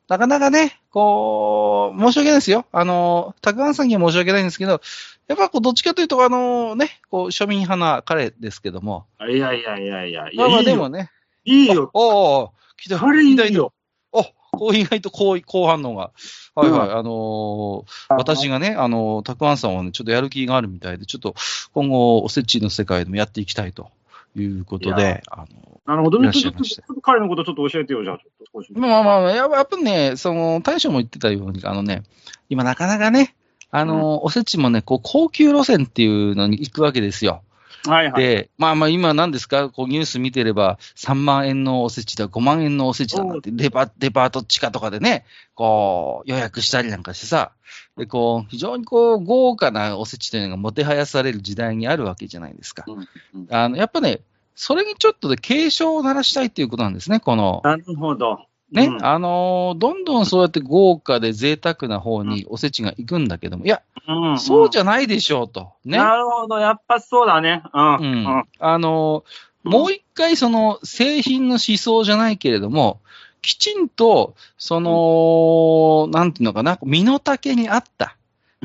[0.09, 2.67] なかなかね、こう、申し訳ないですよ。
[2.73, 4.83] あの、たくあんさんには申し訳ないんですけど、
[5.27, 10.63] やっぱこう、どっちかというと、あのね、こう、庶民派な彼ですけども、あいやいやいやいや、いまあまあ。
[10.63, 11.11] でもね、
[11.45, 11.91] いいよ。
[11.95, 13.73] おおお来た、彼いい意外とよ。
[14.13, 14.23] お
[14.57, 16.13] こう意外と好好反応が。
[16.55, 16.91] はいはい。
[16.91, 21.35] あのー私がね、あのーたくあんさんはね、ちょっとやる気があるみたいで、ちょっと
[21.73, 23.91] 今後、おせちの世界でもやっていきたいと
[24.37, 25.47] いうこといやで、あの
[25.87, 28.73] なるほどちょっと彼のことちょっと教えてよ、じゃあ、ちょっと少し。
[28.73, 32.05] まあまあまあ、やっぱやっぱね、その、大将も言ってたように、あのね、
[32.49, 33.35] 今なかなかね、
[33.77, 37.43] あのーおせちもね、こう、高級路線っていうのに行くわけですよ。
[37.87, 38.23] はいはい。
[38.23, 47.51] で、まあまあ今何ですか、こうニュース見てれば、3万円のおせちだ、5万円のおせちだなんて、デパデパート地下とかでね、こう予約したりなんかしてさ、
[47.97, 52.85] で、こう、非常にこう、豪華なおせちというのがもてはやされる時代にあるわけじゃないですか。
[52.87, 54.21] うんうんあの、やっぱね、
[54.55, 58.47] それにちょっとで警鐘を鳴らしたいっていうことなんですね、この、なるほど。
[58.73, 65.73] ね、うんあのーどんどんそうやって豪華で贅沢な方におせちが行くんだけども、いや、うんそうじゃないでしょうと。
[65.85, 65.99] ね。
[65.99, 66.59] なるほど。
[66.59, 67.63] やっぱそうだね。
[67.73, 67.97] うん。
[67.97, 68.45] ううんん。
[68.59, 69.25] あの、
[69.63, 73.01] もう一回その製品の思想じゃないけれども、
[73.45, 78.17] きちんと、その、なんていうのかな、身の丈に合った、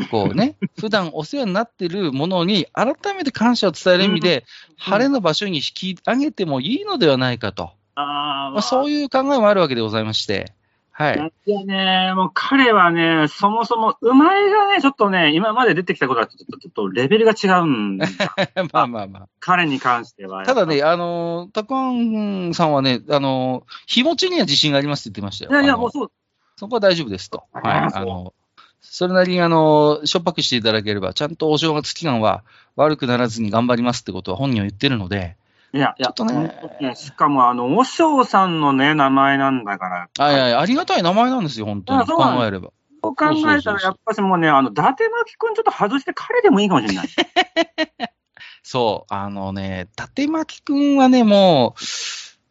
[0.10, 4.46] こうね、 普段お世話になってるものに、改めて感謝を伝える意味で、
[4.78, 10.54] 晴れの場所に引き上げてもいいのではないかと、あまあ、そういう考えもあるわけでございまして、
[11.00, 11.34] はい。
[11.46, 18.06] いやね、もう彼はね、そもそも、うまいがね、ちょっとね、今まで出てきたことはちょっと、ちょっとレベルが違うんだ。
[18.74, 19.30] まあまあまあ。
[19.40, 20.46] 彼に関しては。
[20.46, 25.52] ただね、、あのー、たくあんさんはね、あのー、日持ちには自信がありますって言ってましたよ。
[25.52, 26.12] いやいや、もうそう、
[26.58, 27.46] そこは大丈夫ですと。
[27.54, 27.90] はい。
[27.94, 28.34] あの、
[28.82, 32.44] それなりにあの、しょっぱくしていただければ、ちゃんとお正月期間は
[32.76, 35.38] 悪くならずに頑張りますってことは本人は言ってるので、
[35.72, 40.10] いや、ちょっとねしかも、あの、おしょうさんのね、名前なんだから。
[40.18, 42.06] あいやいや、ありがたい名前なんですよ、本当に。
[42.06, 42.72] 考えれば。
[43.02, 47.08] そう考えたら、やっぱしもうね、あの、伊達巻くんちょっと外して彼でもいいかもしれない。
[48.64, 51.84] そう、あのね、伊達巻くんはね、もう、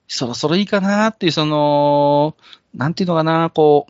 [0.09, 2.37] そろそろいいかなっていう、その、
[2.75, 3.87] なんていうのかな、こ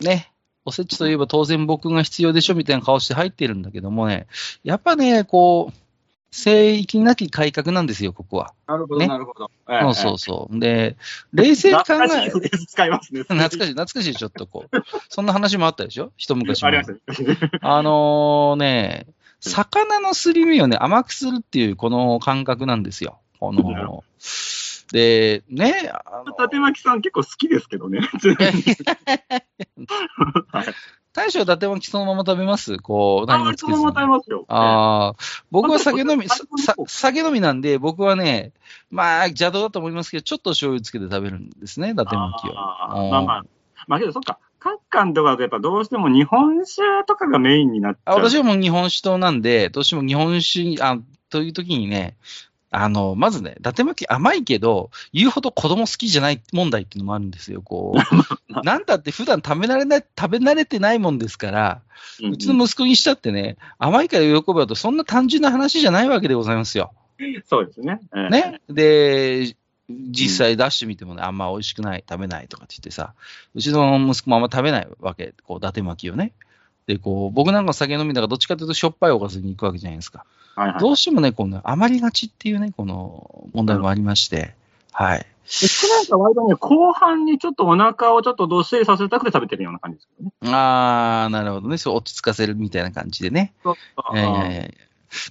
[0.00, 0.32] う、ね、
[0.64, 4.26] おせちといえば当然僕が必要でしょみたいな顔して入ってるんだけどもね、
[4.64, 5.85] やっぱね、こう、
[6.30, 8.52] 聖域なき改革なんですよ、ここは。
[8.66, 9.50] なるほねなるほど。
[9.66, 10.58] そうそうそう。
[10.58, 10.96] で、
[11.32, 13.20] 冷静に考え、懐かしい使いますね。
[13.28, 14.82] 懐かしい、懐かしい、ちょっとこう。
[15.08, 16.12] そんな話もあったでしょ？
[16.16, 17.38] 一昔前ありましたね。
[17.62, 19.06] あのね、
[19.40, 23.18] 魚のすり身をね、甘くするっていうこの感覚なんですよ。
[23.38, 24.04] この、
[24.92, 28.00] で、ね、あの伊達巻さん結構好きですけどね。
[31.16, 32.78] はい大将は伊達巻きそのまま食べます？
[32.78, 34.44] こう、何もつけずにあそのまま食べますよ。
[34.48, 36.26] ああ、僕は酒飲み、
[36.86, 38.52] 酒飲みなんで、僕はね、
[38.90, 42.52] まあ、邪道だと思いますけど、ちょっと醤油つけて食べるんですね、伊達巻きを。
[42.52, 43.44] うんあーまあまあ。
[43.88, 44.38] まあけど、そっか。
[44.58, 48.18] 各館とかだとやっぱどうしても日本酒とかがメインになっちゃあう。
[48.18, 50.98] 私はもう日本酒党なんで、どうしても日本酒に、あ、
[51.30, 52.16] という時にね、
[52.70, 58.52] あの、まずね、伊達巻き甘いけど、言うほど子供好きじゃない問題っていうのもあるんですよ、こう。
[58.64, 61.82] なんだって普段食べ慣れない、食べ慣れてないもんですから、
[62.20, 66.92] うんうちの息子にしたってね、甘いから喜ぶとそんな単純な話じゃないわけでございますよ。
[67.44, 68.00] そうですね。
[68.14, 68.60] ええね。
[68.68, 69.56] で、
[69.88, 73.14] 実際出してみてもね、あんま美味しくない、食べないとかって言ってさ、
[73.54, 76.32] うちの息子もあんま食べないわけ、こう、伊達巻きをね。
[76.86, 80.24] で、こう、僕なんか酒飲みだからどっちかというとしょっぱいおかずに行くわけじゃないですか。
[80.56, 80.80] はいはい。
[80.80, 84.54] どうしてもね、この余りがちっていうね、この問題もありまして、
[84.90, 85.26] はい。
[85.46, 90.32] うちなんか割とね、後半にちょっとお腹をちょっとどっしりさせたくて食べてるような感じですけどね。
[90.42, 91.76] あー、なるほどね。
[91.78, 93.52] そう落ち着かせるみたいな感じでね。
[94.12, 94.70] いやいやいやいや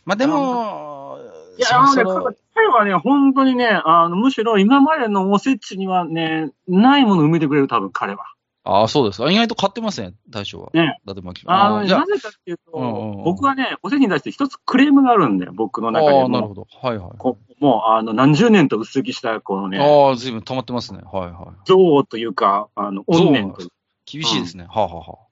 [0.06, 1.20] まあでも、
[1.58, 8.35] いや、そあのね、彼はね、本当にね、あの、むしろ今までのおせちにはね、ないものを埋めてくれる、多分彼は。
[8.68, 9.32] ああ、そうですか。
[9.32, 10.72] 意外と買ってますね、大将は。
[10.74, 11.46] ね伊達巻き。
[11.48, 16.48] あのね、じゃなぜかっていうと、うんうんうん僕はね、おせちに対して一つクレームがあるんだよ、僕のあ中であ、なるも。
[16.50, 16.68] ほど。
[16.82, 17.18] はいはい。
[17.18, 21.00] こもう、あの、何十年と薄着した、このね、ああ、ずいぶん溜まってますね。
[21.04, 21.72] はいはい。
[21.72, 23.76] 憎悪というか、あの、怨念というか。
[24.06, 24.66] 厳しいですね。
[24.70, 25.30] はあ、はあはあ、こ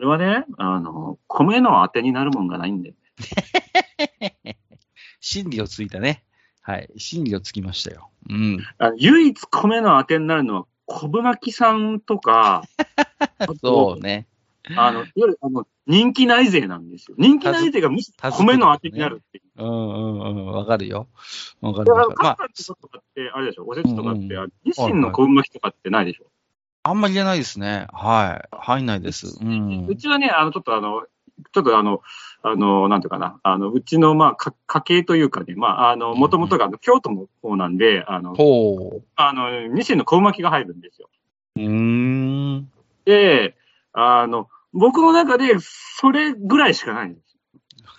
[0.00, 2.94] れはね、あの、米の当てになるもんがないんで。
[5.20, 6.24] 真理をついたね。
[6.62, 6.88] はい。
[6.96, 8.10] 真理をつきましたよ。
[8.28, 8.58] うん。
[8.98, 12.62] 唯一米の当てになるのは、昆布巻きさんとか、
[13.38, 14.26] あとそうね。
[14.76, 17.16] あの、いわゆる、あの、人気内税なんですよ。
[17.18, 19.62] 人気内税がむしろ米の当てになるっていう。
[19.62, 20.46] うんうんうん。
[20.46, 21.06] わかるよ。
[21.60, 22.26] わかるだから、わかる。
[22.26, 26.24] まあカスタ、ってことかって、あれでしょ、おせちとかって、うん日清の昆布巻きとかってないでしょ。
[26.82, 27.86] あんまり言えないですね。
[27.92, 28.48] はい。
[28.56, 29.38] 入んないです。
[29.40, 29.86] うん。
[29.88, 31.02] うちはね、あの、ちょっとあの、
[31.52, 32.00] ちょっとあの、
[32.48, 41.10] あの、なんていうかな、あの、うちの、まあ、か家系というかね、まあ、あの、もともとが京都の方なんで、あの、ほあの、日清の昆布巻きが入るんですよ。
[41.56, 41.60] う。
[41.60, 42.70] ん。
[43.04, 43.56] で、
[43.92, 47.40] あの、僕の中で、それぐらいしかないんですよ。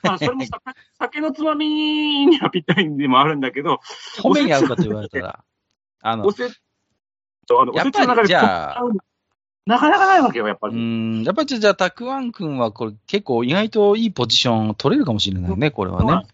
[0.04, 0.62] まあ、 それもさ
[0.98, 3.82] 酒のつまみにはぴったりでもあるんだけど、
[4.24, 5.44] 米に合うかと言われたら。
[6.02, 6.50] あのお、せ、あ
[7.66, 8.84] の、おせちの中でじゃあ
[9.68, 10.78] なかなかないわけよ、やっぱうり。
[10.78, 11.24] ん。
[11.24, 16.26] やっぱりじゃあ、たくあんくんはこれ結構意外といいポジションを取れるかもしれないね、これはね。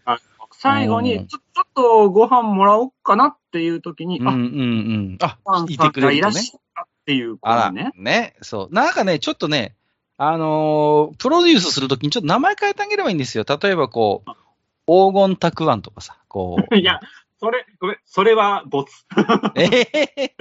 [0.52, 5.18] 最後うんにちょ、ちょっとご飯もらおうかなっていう時に、うんうんうん。
[5.20, 6.52] ああ、、いてくれるとねいらっし。
[6.54, 8.34] ゃったっていうこあら、とねね。。
[8.40, 8.74] そう。
[8.74, 9.74] なんかね、ちょっとね、
[10.16, 13.44] あのープロデュースするときにちょっと名前変えてあげればいいんですよ。
[13.48, 14.30] 例えばこう、
[14.86, 16.74] 黄金たくあんとかさ、こう。
[16.78, 17.00] いや、
[17.44, 19.04] それ、ごめん、それはボツ。
[19.54, 20.34] ええ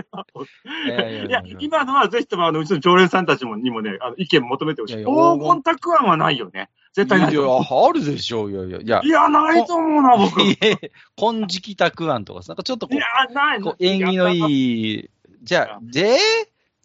[0.87, 4.93] いやいやいいやや、今のはぜひとも、あの、うちの常連さんたちもにもね、あの意見求めてほしい。
[4.93, 6.69] いやいや黄金たくあんはないよね。
[6.93, 7.89] 絶対ないいやと思う。
[7.89, 8.51] あるでしょう。
[8.51, 8.79] いやいや。
[8.79, 10.41] いやい、や、ないと思うな、僕。
[10.41, 10.77] いいや
[11.17, 13.01] 金色たくあんとかさ、なんかちょっとこや、
[13.33, 13.61] なう、い。
[13.61, 14.39] こう縁起のい。
[14.39, 15.09] いい、
[15.41, 16.17] じゃあ、で、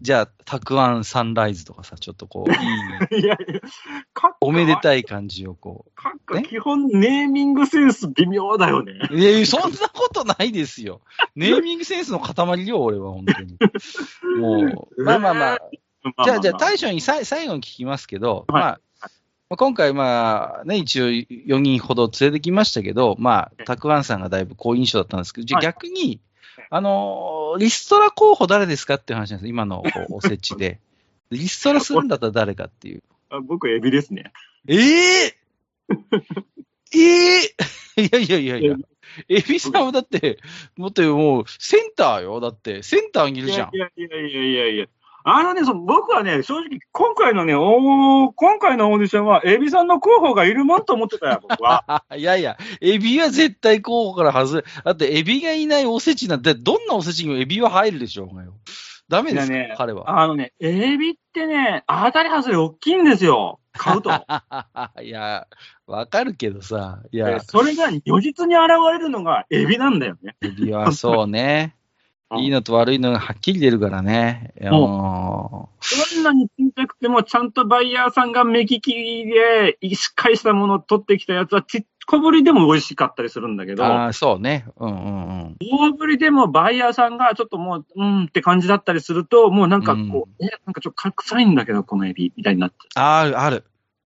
[0.00, 2.50] じゃあ、たくあんサンライズとかさ、ちょっとこう、
[3.14, 3.60] いい、いやいや、
[4.12, 5.86] かおめでたい感じをこ
[6.24, 8.92] か基本ネーミングセンス微妙だよね。
[9.10, 9.18] う。
[9.18, 11.00] いやいや、そんなことないですよ。
[11.34, 13.56] ネーミングセンスの塊よ、俺は、本当に。
[14.38, 15.58] もう、まあまあまあ、
[16.24, 18.62] じゃあ、じゃあ、大将にさい最後に聞きますけど、はい。
[18.62, 18.80] まあ、
[19.50, 25.66] まあ今回、まあ、ね、一応4人ほど連れてきましたけど、まあ、たくあんさんがだいぶ好印象だったんですけど、じゃあはい。
[25.66, 26.20] 逆に、
[26.70, 30.80] あのーリストラ候補誰ですかっていう話なんです今の おせちで。
[31.30, 33.02] リストラするんだったら誰かっていう。
[33.30, 34.32] あ僕、エビですね。
[34.66, 35.34] ええ
[36.94, 37.38] え
[37.96, 38.76] えいやいやいやいや。
[39.28, 40.38] エビさんはだって、
[40.76, 42.40] もっともう、センターよ。
[42.40, 44.86] だって、センターにいるじゃんいやいやいやいやいや。
[45.24, 52.04] あのね、その僕はね、正直、今回のね、おー今回のオーディションは、エビさんの候補がいるもんと思ってたよ、 僕は。
[52.16, 54.64] いやいや、エビは絶対候補から外れ。
[54.84, 58.54] だって、エビがいないおせちなんて、どんなおせちにもエビは入るでしょうがよ。
[59.08, 60.20] ダメですね彼は。
[60.20, 63.58] あのね、エビってね、当たり外れ大きいんですよ。
[63.72, 64.10] 買うと。
[65.02, 65.46] いや、
[65.86, 67.00] わかるけどさ。
[67.10, 70.36] いでや、それが如実に現れるのがエビなんだよね。
[70.42, 71.77] エビはそうね。
[72.30, 74.52] うんいいのと悪いのがはっきり出るからね。
[74.60, 75.70] いやも
[76.14, 84.66] どんなに小さくても、ちゃんとバイヤーさんが目利きで、しっかりしたものを取ってきたやつは、ちっこぶりでも美味しかったりするんだけうど、ああ、そうね。
[84.76, 85.56] うんうんうん。
[85.70, 93.64] 大ぶりでもバイヤーさんがちょっともう、うんって感じだったりすると、もうなんかこう、え、なんかちょっと臭いんだけど、このエビ、みたいになっちゃある、ある。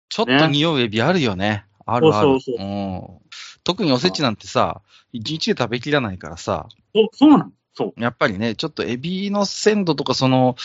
[0.08, 1.66] ちょっとね匂うエビあるよね。
[1.86, 2.28] あるある。
[2.28, 3.22] そうそうそん
[3.66, 7.00] 特におせちなんてさ、一日で食べきらないからさ、う。
[7.00, 7.52] お、そうなの？
[7.76, 8.02] そう。
[8.02, 10.56] やっぱりね、ちょっとエビの鮮度とか、その、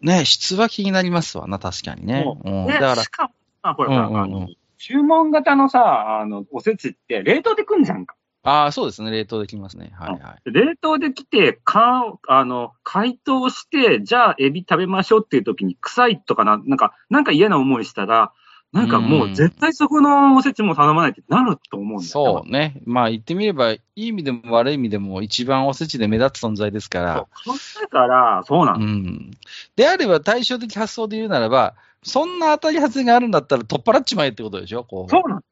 [0.00, 2.22] ね、質は気になりますわな、確かにね。
[2.24, 8.16] そううん、でだからし、かも、あ、ほら、うんうんうんあの、注文型のさ、あの、おせちって冷凍で来んじゃんか。
[8.44, 9.92] ああ、そうですね、冷凍できますね。
[9.94, 10.50] はいはい。
[10.50, 18.32] 冷凍で来て、か、あの、解凍して、じゃあエビ食べましょうっていう時に臭いとかな、なんか、なんか嫌な思いしたら、
[18.72, 22.80] なんかもう絶対そこのおせちも頼まないってなると思うんだよそうね。
[22.86, 27.26] まあ言ってみれば、いい意味でも悪い意味でも一番おせちで目立つ存在ですから。
[27.44, 27.56] そう。
[27.82, 28.86] だから、そうなうの。
[28.86, 29.30] ん。
[29.76, 34.84] であれば対照的発想で言うならば、そんな当たり外れがあるんだったら取っ払っちまえってことでしょ？
[34.84, 35.10] こう。
[35.10, 35.42] そうなん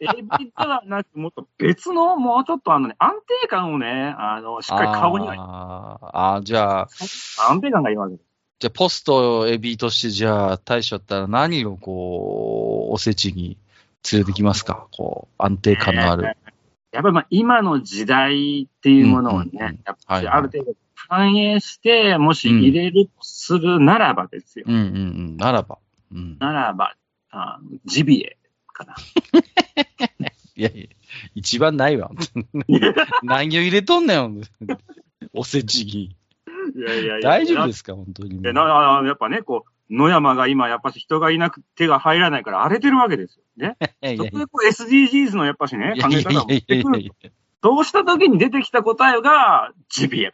[0.00, 6.88] エビではなく、もっと別の、もうちょっとあのね、安定感をね、あの、しっかり顔には、あーあー、じゃあ、
[7.48, 8.29] 安定感がいいわけです。
[8.60, 13.56] じゃあポストエビとしてじゃあ大将だったら何をこう、おせちに
[14.12, 14.86] 連れてきますか？
[14.92, 16.24] こう、安定感のある。
[16.24, 24.66] やっぱりまあ今の時代っていうものをね、うんうんうんやっぱりある程度反映して、もし入れるとするならばですよ。
[24.68, 25.36] うんうんうん。
[25.38, 25.78] ならば。
[26.12, 26.36] うん。
[26.38, 26.94] ならば、
[27.30, 28.94] あジビエかな。
[30.54, 30.86] いやいや、
[31.34, 32.10] 一番ないわ。
[33.24, 34.42] 何を入れとんねん。
[35.32, 36.14] おせちに。
[36.74, 37.20] いやいやいや。
[37.28, 37.94] 大丈夫ですすか？
[37.94, 38.40] 本当に。
[38.42, 43.42] ななやっぱね、こう、野山が今、やっぱし人がいなく手が入らないから荒れてるわけですよ。
[43.56, 43.76] ね？
[44.16, 50.32] そこでこう SDGs のやっぱしね、考え方もいやいやいや出てくるそうした時に出てきた答えが、ジビエ。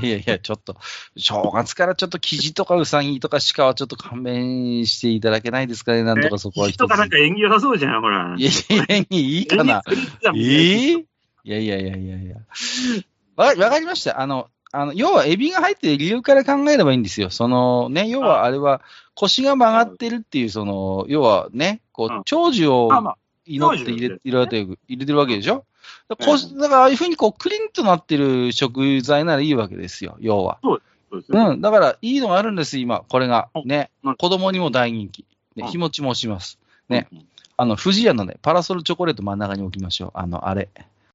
[0.00, 0.76] いやいやちょっと、
[1.16, 6.76] 正月からちょっとキジとかウサギとか鹿はちょっと勘弁していただけないですかね、なんとかそこは一つ。
[6.76, 8.36] 人がなんか縁起良さそうじゃん、ほら。
[8.38, 8.52] いやい
[8.88, 9.82] やいや、いいかな。
[10.36, 12.36] ええいやいやいやいやいや。
[13.34, 14.20] わわかりました。
[14.20, 17.30] あの、あの、要はエビが入ってる理由から考えればいいんですよ。
[17.30, 18.82] そのね、要はあれは
[19.14, 22.90] 腰が曲がってるっていう、その、要はね、こう長寿を
[23.46, 25.64] 祈って入れてる入れてるわけでしょ？
[26.08, 30.58] だからだからああいうふうにこう、クリンとなってる食材ならいいわけですよ、要は。
[30.62, 30.82] そう
[31.20, 31.40] ですね。
[31.40, 31.60] うん。
[31.62, 33.48] だから、いいのがあるんです、今、これが。
[33.64, 34.16] ねうん。
[34.16, 35.24] 子供にも大人気。
[35.56, 36.58] ね、うん日持ちもします。
[36.90, 37.26] ねうん。
[37.56, 40.10] あの、富士屋のね、パラソルチョコレート真ん中に置きましょう。
[40.14, 40.68] あの、あれ。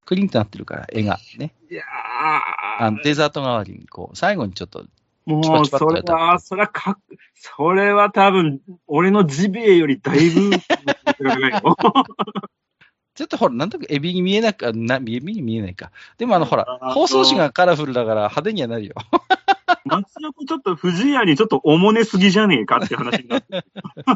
[0.04, 1.18] クリンとなってるから、絵が。
[1.38, 1.54] ね。
[1.70, 1.82] いや
[2.78, 4.86] あのデザート代わりに、こう、最後にちょっと、ー
[5.26, 6.98] もう、それは、それはかっ、
[7.34, 10.50] それは多分、俺のジビエよりだいぶ、
[13.14, 15.92] ちょっとほら、なんとなくエビに見えなく、エビに見えないか。
[16.18, 18.94] でもあの、ほらあ、包装紙がカラフルだから派手にはなるよ。
[19.84, 23.64] 松横ちょっと藤屋にちょっとおもねすぎじゃねえかって話になって。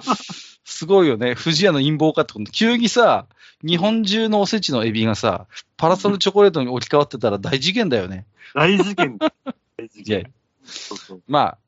[0.65, 1.35] すごいよね。
[1.35, 2.51] 富士屋の陰謀かってこと。
[2.51, 3.27] 急にさ、
[3.65, 8.27] 日本中のおせちのエビがさ、パラソルチョコレートに置き換わってたら大事件だよね。
[8.55, 9.19] 大事件。
[9.19, 10.33] 大事件。
[10.65, 11.59] そうそうまあ、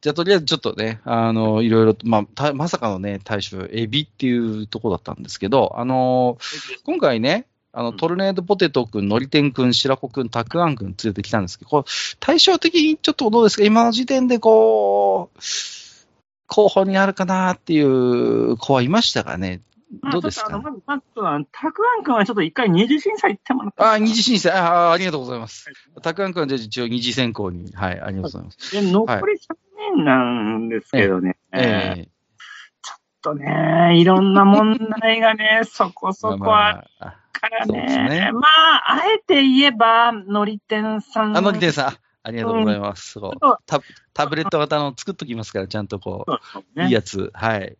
[0.00, 6.38] じゃあとりあえずちょっとね、あの、いろいろと、まあ、たまさかのね、対象、エビっていうとこだったんですけど、あの、
[6.84, 7.96] 今回ね、あの、うん。
[7.96, 11.84] トルネードポテトくん、のりてんくん、白子くん、たくあんくん連れてきたんですけど、こう
[12.20, 13.64] 対照的にちょっとどうですか？
[13.64, 15.38] 今の時点でこう、
[16.46, 19.60] 候補になるかなっていう子はいましたがね、
[20.00, 20.58] まあどうですか？
[20.58, 21.02] まず、まず
[21.52, 23.82] たくあんくんはちょっと一回二次審査行ってもらって。
[23.82, 25.66] ああ、二次審査、ああ、ありがとうございます。
[26.02, 28.72] たくあんくんはじゃあ一応二次選考に、はい、ありがとうございます。
[28.72, 29.38] で、残り3
[29.96, 30.18] 人な
[30.58, 31.36] んですけどね。
[31.52, 32.08] ええ
[32.82, 36.84] ちょっとね、いろんな問題がね、そこそこあ
[37.48, 38.32] からそうですねね。
[38.32, 41.36] まあ、あえて言えば、のりてんさん。
[41.36, 43.12] あ、のりてんさん、あありがとうございます。
[43.12, 43.80] そうちょっとタ
[44.12, 47.30] タブレット型の作っときますから、ちゃんとこそうねいいやつ。
[47.34, 47.60] はい。
[47.60, 47.76] うん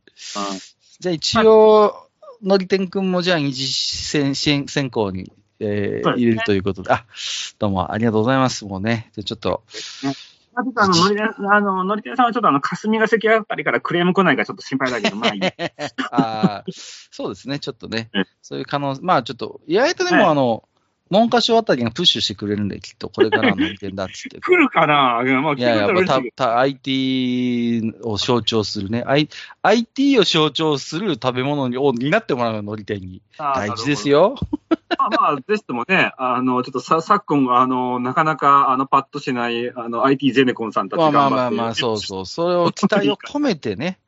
[1.01, 2.09] じゃあ一応、
[2.43, 7.05] のりてんくんもじゃあ二次選選選考に、えーね入れるということで、あ、
[7.59, 8.65] どうもありがとうございます。
[8.65, 9.63] もうね、じゃあちょっと、
[10.03, 10.11] ま
[10.57, 15.41] あとあの、のりあの、のりてんさんはちょっとあの、霞が関あたりからクレーム来ないからちょっと心配だけど、まあいい。
[16.11, 16.73] あー
[17.11, 18.11] そうですね、ちょっとね。
[18.13, 20.25] うん、そういう可能、まあちょっと、意外とではい。
[20.25, 20.69] もあの、
[21.11, 24.41] 文科省あたりがプッシュしてくれるんで、きっとこれからの意見だっつって。
[24.43, 25.21] 来るかな？
[25.21, 29.29] うんまあ、いやいや、来るとたた IT を象徴するね、I、
[29.63, 33.21] IT を象徴する食べ物になってもらうの、のり店に。
[33.39, 34.09] 大事です。
[34.09, 34.37] よ。
[34.99, 41.11] まあ、まあ、ぜひともね、あの、ちょっとさ、昨今、あの、なかなか、あの、パッとしない、あの、IT ゼネコンさんたちまあ。
[41.11, 42.27] まあまあまあ、そうそう。
[42.27, 44.04] それを期待を込めてねあ、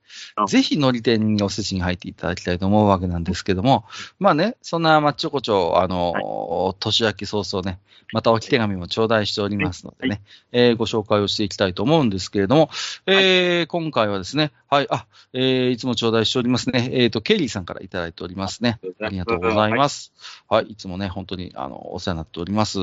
[0.49, 3.85] ぜひのり店におせちに入っていただきたいと思うわけなんですけども、
[4.19, 7.79] まあね、そんな、まあ、ちょこちょ、あの、年明け早々ね、
[8.13, 12.71] また置き手紙も頂戴しておりますのでね、えーご紹介をしていきたいと思うんですけれども、
[13.07, 18.81] えー今回はですね、はい、あ、えーいつも頂戴しておりますね、えっ、と、ケリーさんからいただいておりますね。
[19.01, 20.13] ありがとうございます。
[20.49, 22.79] はい、いつもね、本当に、あの、お世話になっております。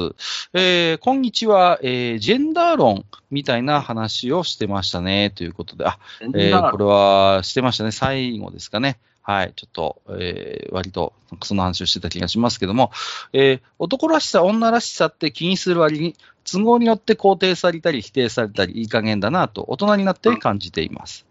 [0.53, 8.97] えー、こんにちは、えー、ジェンダー論みたいな話をしてましたね、ということで、あ、えー、これはしてましたね、最後ですかね。
[9.21, 12.91] はい、ちょっと、えー、割と、その話をしてた気がしますけども、
[13.31, 21.25] えー、男らしさ、女らしさって気にする割に、都合によって肯定されたり否定されたり、いい加減だなと、大人になって感じています。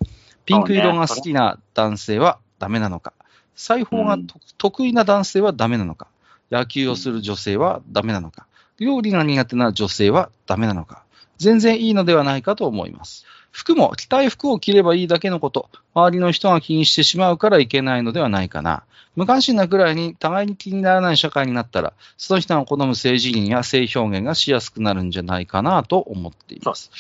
[0.45, 3.13] ピンク色が好きな男性はダメなのか、
[3.55, 4.27] 裁縫がと、うん
[4.59, 6.07] 得意な男性はダメなのか、
[6.51, 8.47] 野球をする女性はダメなのか、
[8.79, 11.03] 料理が苦手な女性はダメなのか、
[11.39, 13.27] 全然いいのではないかと思います。
[13.51, 18.85] 服も着たい服を着ればいいだけのこと、周りの人が気にしてしまうからいけないのではないかな。
[19.15, 26.91] 無関心なくらいに互いに気にならない社会になったら、その人が好む性自認や性表現がしやすくなるんじゃないかなと思っています。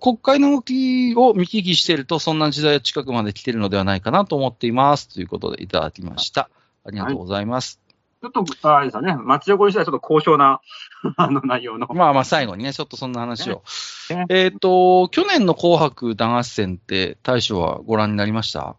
[0.00, 5.08] 国会の動きを見聞きしていると、そんな時代は近くまで来ているのではないかなと思っています。
[5.12, 6.50] ということでいただきました。
[6.84, 7.80] ありがとうございます。
[8.22, 10.60] ちょっと、あれですよね、町横にしたらちょっと高尚な、
[11.16, 11.86] あの、内容の。
[11.92, 13.62] まあまあ最後にね、ちょっとそんな話を。
[14.10, 18.76] ねえっ、と、去年の紅白歌合戦って大将はご覧になりました？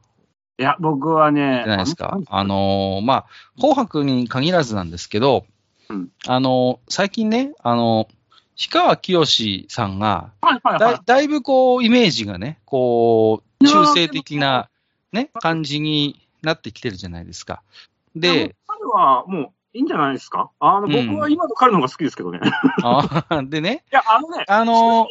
[0.59, 2.19] いや、僕はね、じゃないですか？
[2.27, 3.25] あのーまあ、
[3.57, 5.45] 紅白に限らずなんですけど、
[5.89, 8.16] うんあのー最近ね、あのー
[8.57, 10.99] 氷川きよしさんが、はいはいはいだい。
[11.05, 14.69] だいぶこう、イメージがね、こう、中性的な、
[15.11, 17.61] ね、感じになってきてるじゃないですか。
[18.15, 20.49] で、彼はもういいんじゃないですか？
[20.59, 22.39] あの、うん僕は今の彼の方が好きですけどね。
[23.45, 25.07] でね、 や、あのね、あのー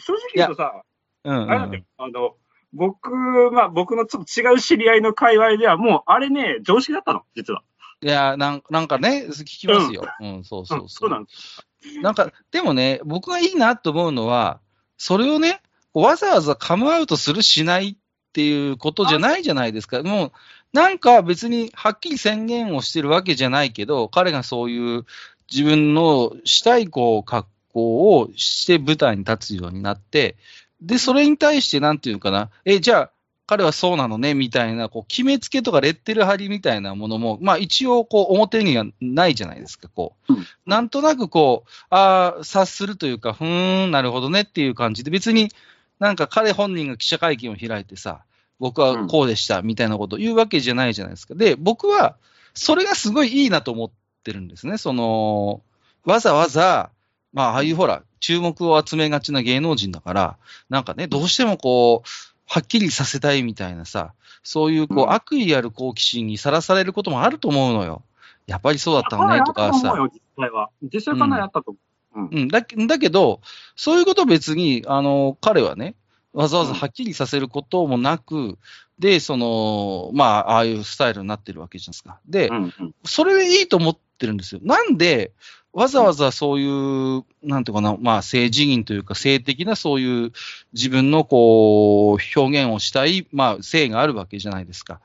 [0.00, 0.82] 正直言うとさ、
[1.24, 2.36] うん、うんあれなんだよ、あの、
[2.72, 3.10] 僕、
[3.52, 7.62] まあ僕のちょっと違う知り合いの界隈ではもう、あれね、常識だったの、実は。
[8.00, 10.06] いやなん、なんかね、聞きますよ。
[10.20, 11.06] うん、そうそううんそう。
[11.06, 11.66] そうなんです。
[12.02, 14.60] なんか、でもね、僕がいいなと思うのは、
[14.96, 15.60] それをね、
[15.94, 17.96] わざわざカムアウトするしないっ
[18.32, 20.02] ていうことじゃないじゃないですか。
[20.02, 20.32] もう、
[20.72, 25.06] なんか別にはっきり宣言をしてるわけじゃないけど、彼がそういう
[25.50, 30.36] 自分のしたいこう格好をして舞台に立つようになって、
[30.80, 33.10] で、それに対してなんていうのかな、え、じゃあ、
[33.48, 40.34] 彼はそうなのね、みたいな、こう、決めつけとかレッテル貼りみたいなものも、まあ一応、こう、表にはないじゃないですか、こう。
[40.34, 45.50] うんなんとなくこう、ああ、察するというか、ふーん、なるほどねっていう感じで、別に
[45.98, 48.20] なんか彼本人が記者会見を開いてさ、
[48.58, 51.34] 僕はこうでした、みたいなことを言うわけじゃないじゃないですか。
[51.34, 52.16] で、僕は、
[52.52, 53.90] それがすごいいいなと思っ
[54.24, 54.76] てるんですね。
[54.76, 55.62] その、
[56.04, 56.90] わざわざ、
[57.32, 60.36] まあ、ああいうほら、注目を集めがちな芸能人だから、
[60.68, 62.08] なんかね、どうしてもこう、
[62.48, 68.02] はっきりさせたいみたいなさ、そういうこう、うん悪意ある好奇心にさらされることもあると思うのよ。
[68.46, 69.94] やっぱりそうだったのね、とかさ。
[70.10, 70.70] 実際は。
[70.82, 71.72] 実際かなりやったと
[72.14, 72.28] 思う。
[72.32, 73.40] うん、だだけど、
[73.76, 75.94] そういうこと別に、あの、彼はね、
[76.32, 78.58] わざわざはっきりさせることもなく、
[78.98, 82.18] で、その、まあ、ああいうスタイルになってるわけじゃないですか。
[82.26, 82.94] で、うんうん。
[83.04, 84.60] それでいいと思ってるんですよ。
[84.64, 85.32] なんで、
[85.72, 90.32] わざわざそういう、なんていうかな、まあ、性自認というか、性的なそういう
[90.72, 95.00] 自分のこう、表現をしたい、まあ、性があるわけじゃないですか。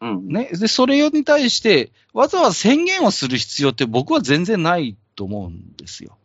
[0.00, 0.28] うん。
[0.28, 0.50] ね。
[0.52, 6.10] で、それに対して、わざわざ宣言をする必要って僕は全然ないと思うんですよ。
[6.10, 6.18] わ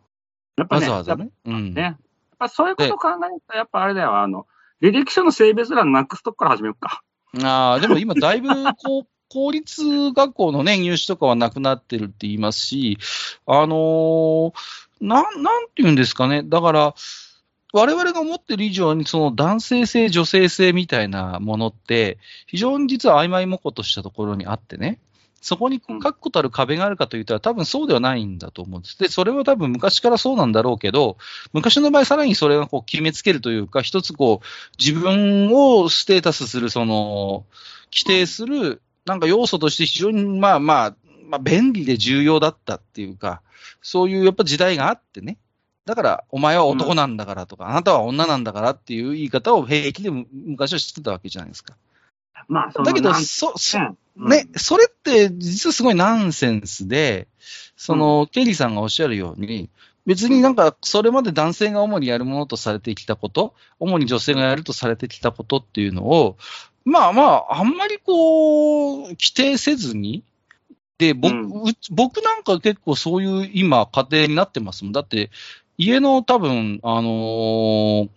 [0.56, 1.28] やっぱね、ざわざね。
[1.44, 1.74] うん。
[1.74, 1.82] ね。
[1.82, 1.96] やっ
[2.38, 4.46] ぱそういうことを考えると、やっぱあれだよ、あの、
[4.82, 7.02] 履歴書の性別欄なくすとこから始めようか。
[7.42, 12.98] ああ、でも今だいぶこう、公立学校のね、入試とかはなくなってるって言いますし、
[13.46, 14.52] あのー
[15.00, 16.44] なん、なんて言うんですかね。
[16.44, 16.94] だから、
[17.72, 25.00] 我々が思ってる以上に、その男性性、女性性みたいなものって、非常に実は曖昧模倣としたところにあってね。
[25.40, 28.98] そこに確固たる壁があるかといったら、多分そうではないんだと思うんです。
[28.98, 31.18] で、それは多分昔からそうなんだろうけど、
[31.52, 34.46] 昔の場合さらにそれがこう決めつけるというか、一つこう、
[34.78, 37.44] 自分をステータスする、その、
[37.92, 40.94] 規定する、なんか要素として非常に、まあまあ、
[41.26, 43.42] まあ便利で重要だったっていうか、
[43.82, 45.38] そういうやっぱ時代があってね。
[45.84, 51.74] だから、お前は男なんだからとか、うん、あなたは女なんだからっていう言い方を平気で昔は知ってたわけじゃないですか。
[52.48, 53.78] まあ、だけど、そ、そ、
[54.16, 57.28] ね、それって実はすごいナンセンスで、
[57.76, 59.68] その、うん、ケリーさんがおっしゃるように、
[60.06, 66.36] 別になんか、それまで男性が主にやるものとされてきたこと、主に女性がやるとされてきたことっていうのを、
[66.84, 70.22] まあまあ、あんまりこう、規定せずに、
[70.98, 74.92] で、僕、うん、僕なんか結構そういう今、家庭になってますもん。
[74.92, 75.30] だって、
[75.78, 78.08] 家の多分、あのー、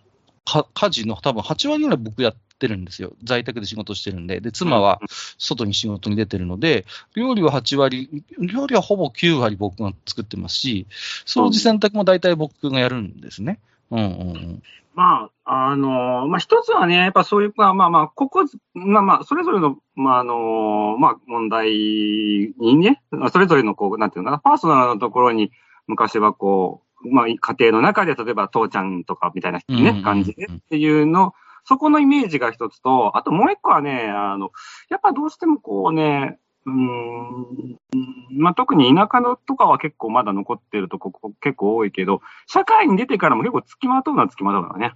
[0.74, 3.12] 家事の多分8割ぐらい僕やってるんですよ。
[3.24, 4.40] 在宅で仕事してるんで。
[4.40, 5.00] で、妻は
[5.38, 10.86] 外に仕事に出てるので、料理は8割、料理はほぼ9割僕が作ってますし、
[11.26, 13.60] 掃除洗濯も大体僕がやるんですね。
[13.62, 14.62] うんうんうん。
[14.94, 23.00] まあ、あの、まあ、一つはね、やっぱそういう、まあまあまあ、ここ、まあまあ、それぞれの、まああの、まあ問題にね、
[23.32, 25.52] それぞれのこう、なんていうのかな、パーソナルなところに、
[25.86, 31.32] 昔はこう、まあ、家庭の中で、例えば父ちゃんとかみたいなね、感じでっていうの、
[31.64, 34.50] そこのイメージが一つと、あともう一個はね、あの、
[34.88, 44.92] やっぱどうしてもこうね、うん、まあ、特に田舎のとかは結構まだ残ってるとこ結構多いけど、社会に出てからも結構付きまとうのは付きまとうのね。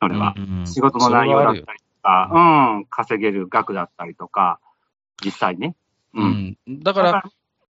[0.00, 0.34] それは。
[0.66, 1.66] 仕事の内容だったりと
[2.02, 2.30] か、
[2.76, 4.60] うん、稼げる額だったりとか、
[5.24, 5.74] 実際ね。
[6.12, 6.58] うん。
[6.66, 7.24] うん、だから、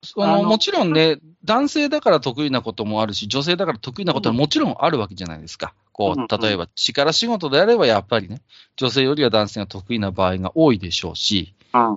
[0.03, 5.75] そのもちろんね、男性だから得意なこともあるし、女性だから得意なことはもちろんあるわけじゃないですか。
[5.93, 8.43] こう、例えば力仕事であればやっぱりね、
[8.77, 11.55] 女性よりは男性が得意な場合が多いでしょうし、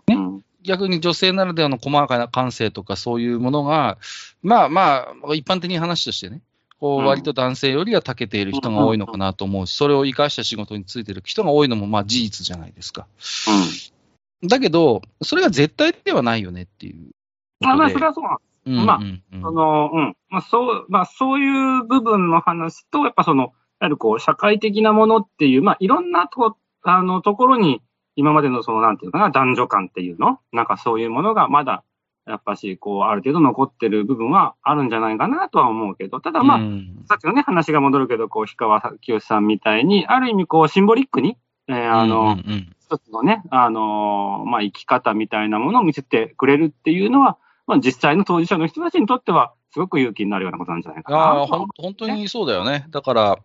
[0.08, 0.16] ね、
[0.64, 3.98] 逆に女性ならではの細かな感性とかそういうものが、
[4.42, 6.42] まあまあ、一般的に話としてね、
[6.80, 13.08] こう割と男性よりは長けている人が多いのかなと思うし、それを生かした仕事についてる人が多いのもまあ事実じゃないですか。
[14.44, 17.12] だけど、それが絶対ではないよねっていう。
[17.60, 18.52] まあまあ、それはそうなんです。
[18.86, 19.00] まあ、
[19.42, 20.16] その、うん。
[20.30, 27.82] まあそう、まあそういう部分の話と、やっぱその、やはりこう、社会的なものっていう、まあいろんなと、あの、ところに、
[28.16, 30.40] 今までのその、なんていうかな、男女間っていうの？
[30.52, 31.84] なんかそういうものがまだ、
[32.28, 41.38] やっぱし、こう、ある程度残ってる部分はあるんじゃないかなとは思うけど、ただまあ、うん、さっきのね、話が戻るけど、こう、氷川きよしさんみたいに、ある意味こう、シンボリックに、
[41.68, 51.18] えー、あの、うんうんうん一つのね、あのー、まあ、生き方みたいなものを見せてくれるっていうのは、まあ、実際の当事者の人たちにとっては、すごく勇気になるようなことなんじゃないかな。
[51.18, 52.86] ああ、ほん、本当にそうだよね。
[52.90, 53.38] だから、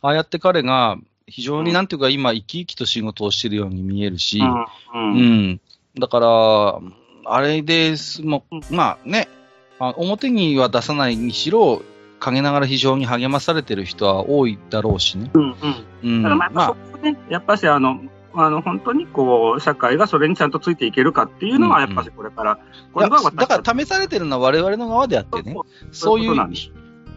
[0.00, 0.96] ああやって彼が、
[1.26, 5.12] 非常になんていうか、今、生き生きと仕事をしてるように見えるし、うん。
[5.12, 5.60] うん、
[5.98, 6.80] だから、
[7.26, 9.28] あれです、もまあね、
[9.78, 11.82] 表には出さないにしろ、
[12.20, 15.30] 陰ながら非常に励まされてる人は多いだろうしね。
[15.34, 15.56] うん、うん。
[16.02, 18.00] うん、だからまあ、そこね、やっぱしあの、
[18.34, 22.58] あの、本当にこう、社会がそれにちゃんとついていけるかっていうのは、やっぱりこれから、
[22.92, 25.54] これがだから試されてるのは我々の側であってね、
[25.92, 26.34] そういう、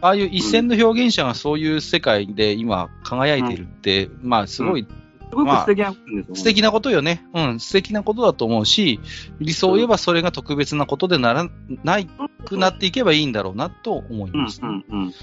[0.02, 4.88] ああいう一線の表現者がそういう世界で今輝いているって、うん、まあすごい、うん。
[5.30, 7.26] すごく素敵なことです、ね、素敵なことよね。
[7.34, 9.00] うん、素敵なことだと思うし、
[9.40, 11.50] 理想を言えばそれが特別なことでなら
[11.84, 12.08] ない
[12.46, 14.62] くなっていけばいいんだろうなと思います。
[14.62, 14.86] うん。
[14.90, 15.00] うん。
[15.04, 15.14] うん。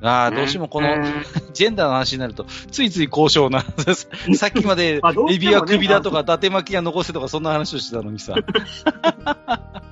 [0.00, 0.88] ああ、どうしてもこの、
[1.52, 3.64] ジェンダーの話になると、ついつい高尚な、
[4.34, 5.00] さっきまで、
[5.30, 8.34] エビは首だとか、伊達巻きが残せとか、そんな話をしてたのにさ。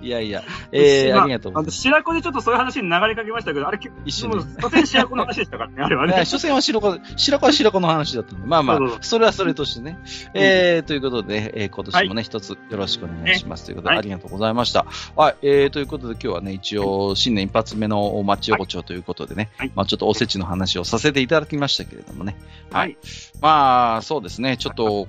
[0.06, 1.80] いやいや、えー、ありがとうございます。
[1.80, 4.38] 白子でちょっとそういう話に流れかけましたけど、あれ、一瞬で。
[4.60, 6.24] 所詮白子の話でしたからね、あれはね。
[6.24, 9.98] 所詮は白子、白子は白子の話だったんで、まあまあ、それはそれとしてね。
[10.34, 13.66] えー、ということで、えー、今年もね、一つよろしくお願いします。
[13.66, 14.86] ということで、ありがとうございました。
[15.16, 22.36] はい、えー、ということで今日はね、一応、新年一発目の町横丁ということでね、まあちょっとおせちの話をさせていただきましたけれどもね。
[22.70, 22.96] はい。
[23.40, 25.08] まあ、そうですね、ちょっと、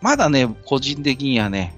[0.00, 1.74] まだね、個人的にはね、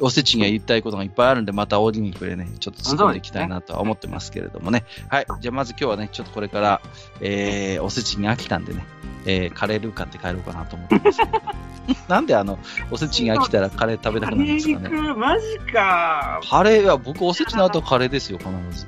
[0.00, 4.84] おせちには言いたいことがいっぱいあるんで、また折にくれね、ちょっと突っ込んでいきたいなとは思ってますけれどもね。
[5.08, 5.26] はい。
[5.40, 6.80] じゃあまず今日はね、ちょっとこれから、
[7.20, 8.84] えー、おせちに飽きたんでね、
[9.26, 11.20] えー、カレールー買って帰ろうかなと思ってます。
[12.08, 12.58] なんであの、
[12.90, 15.14] おせちに飽きたらカレー食べたくなるんですかね。
[15.14, 16.40] マジか。
[16.48, 18.86] カレーは、僕おせちの後カレーですよ、必ず。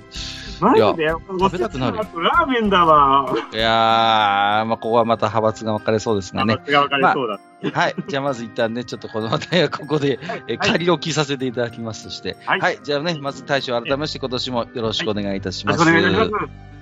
[0.60, 3.34] マジで食べたくなるラーメンだわ。
[3.52, 6.56] いやー、まあ、ここはまた派閥が分かれそうですがね。
[6.68, 7.40] が分かりそうだ。
[7.70, 7.94] はい。
[8.08, 12.36] じゃあ、まず一旦ね、ちょっとこの話題はここで、え仮置きさせていただきますとして。
[12.44, 12.78] はいはい。
[12.82, 15.88] じゃあね、まず大将改めまして今年もよろしくお願いいたします。
[15.88, 16.81] よろしくお願いいたします。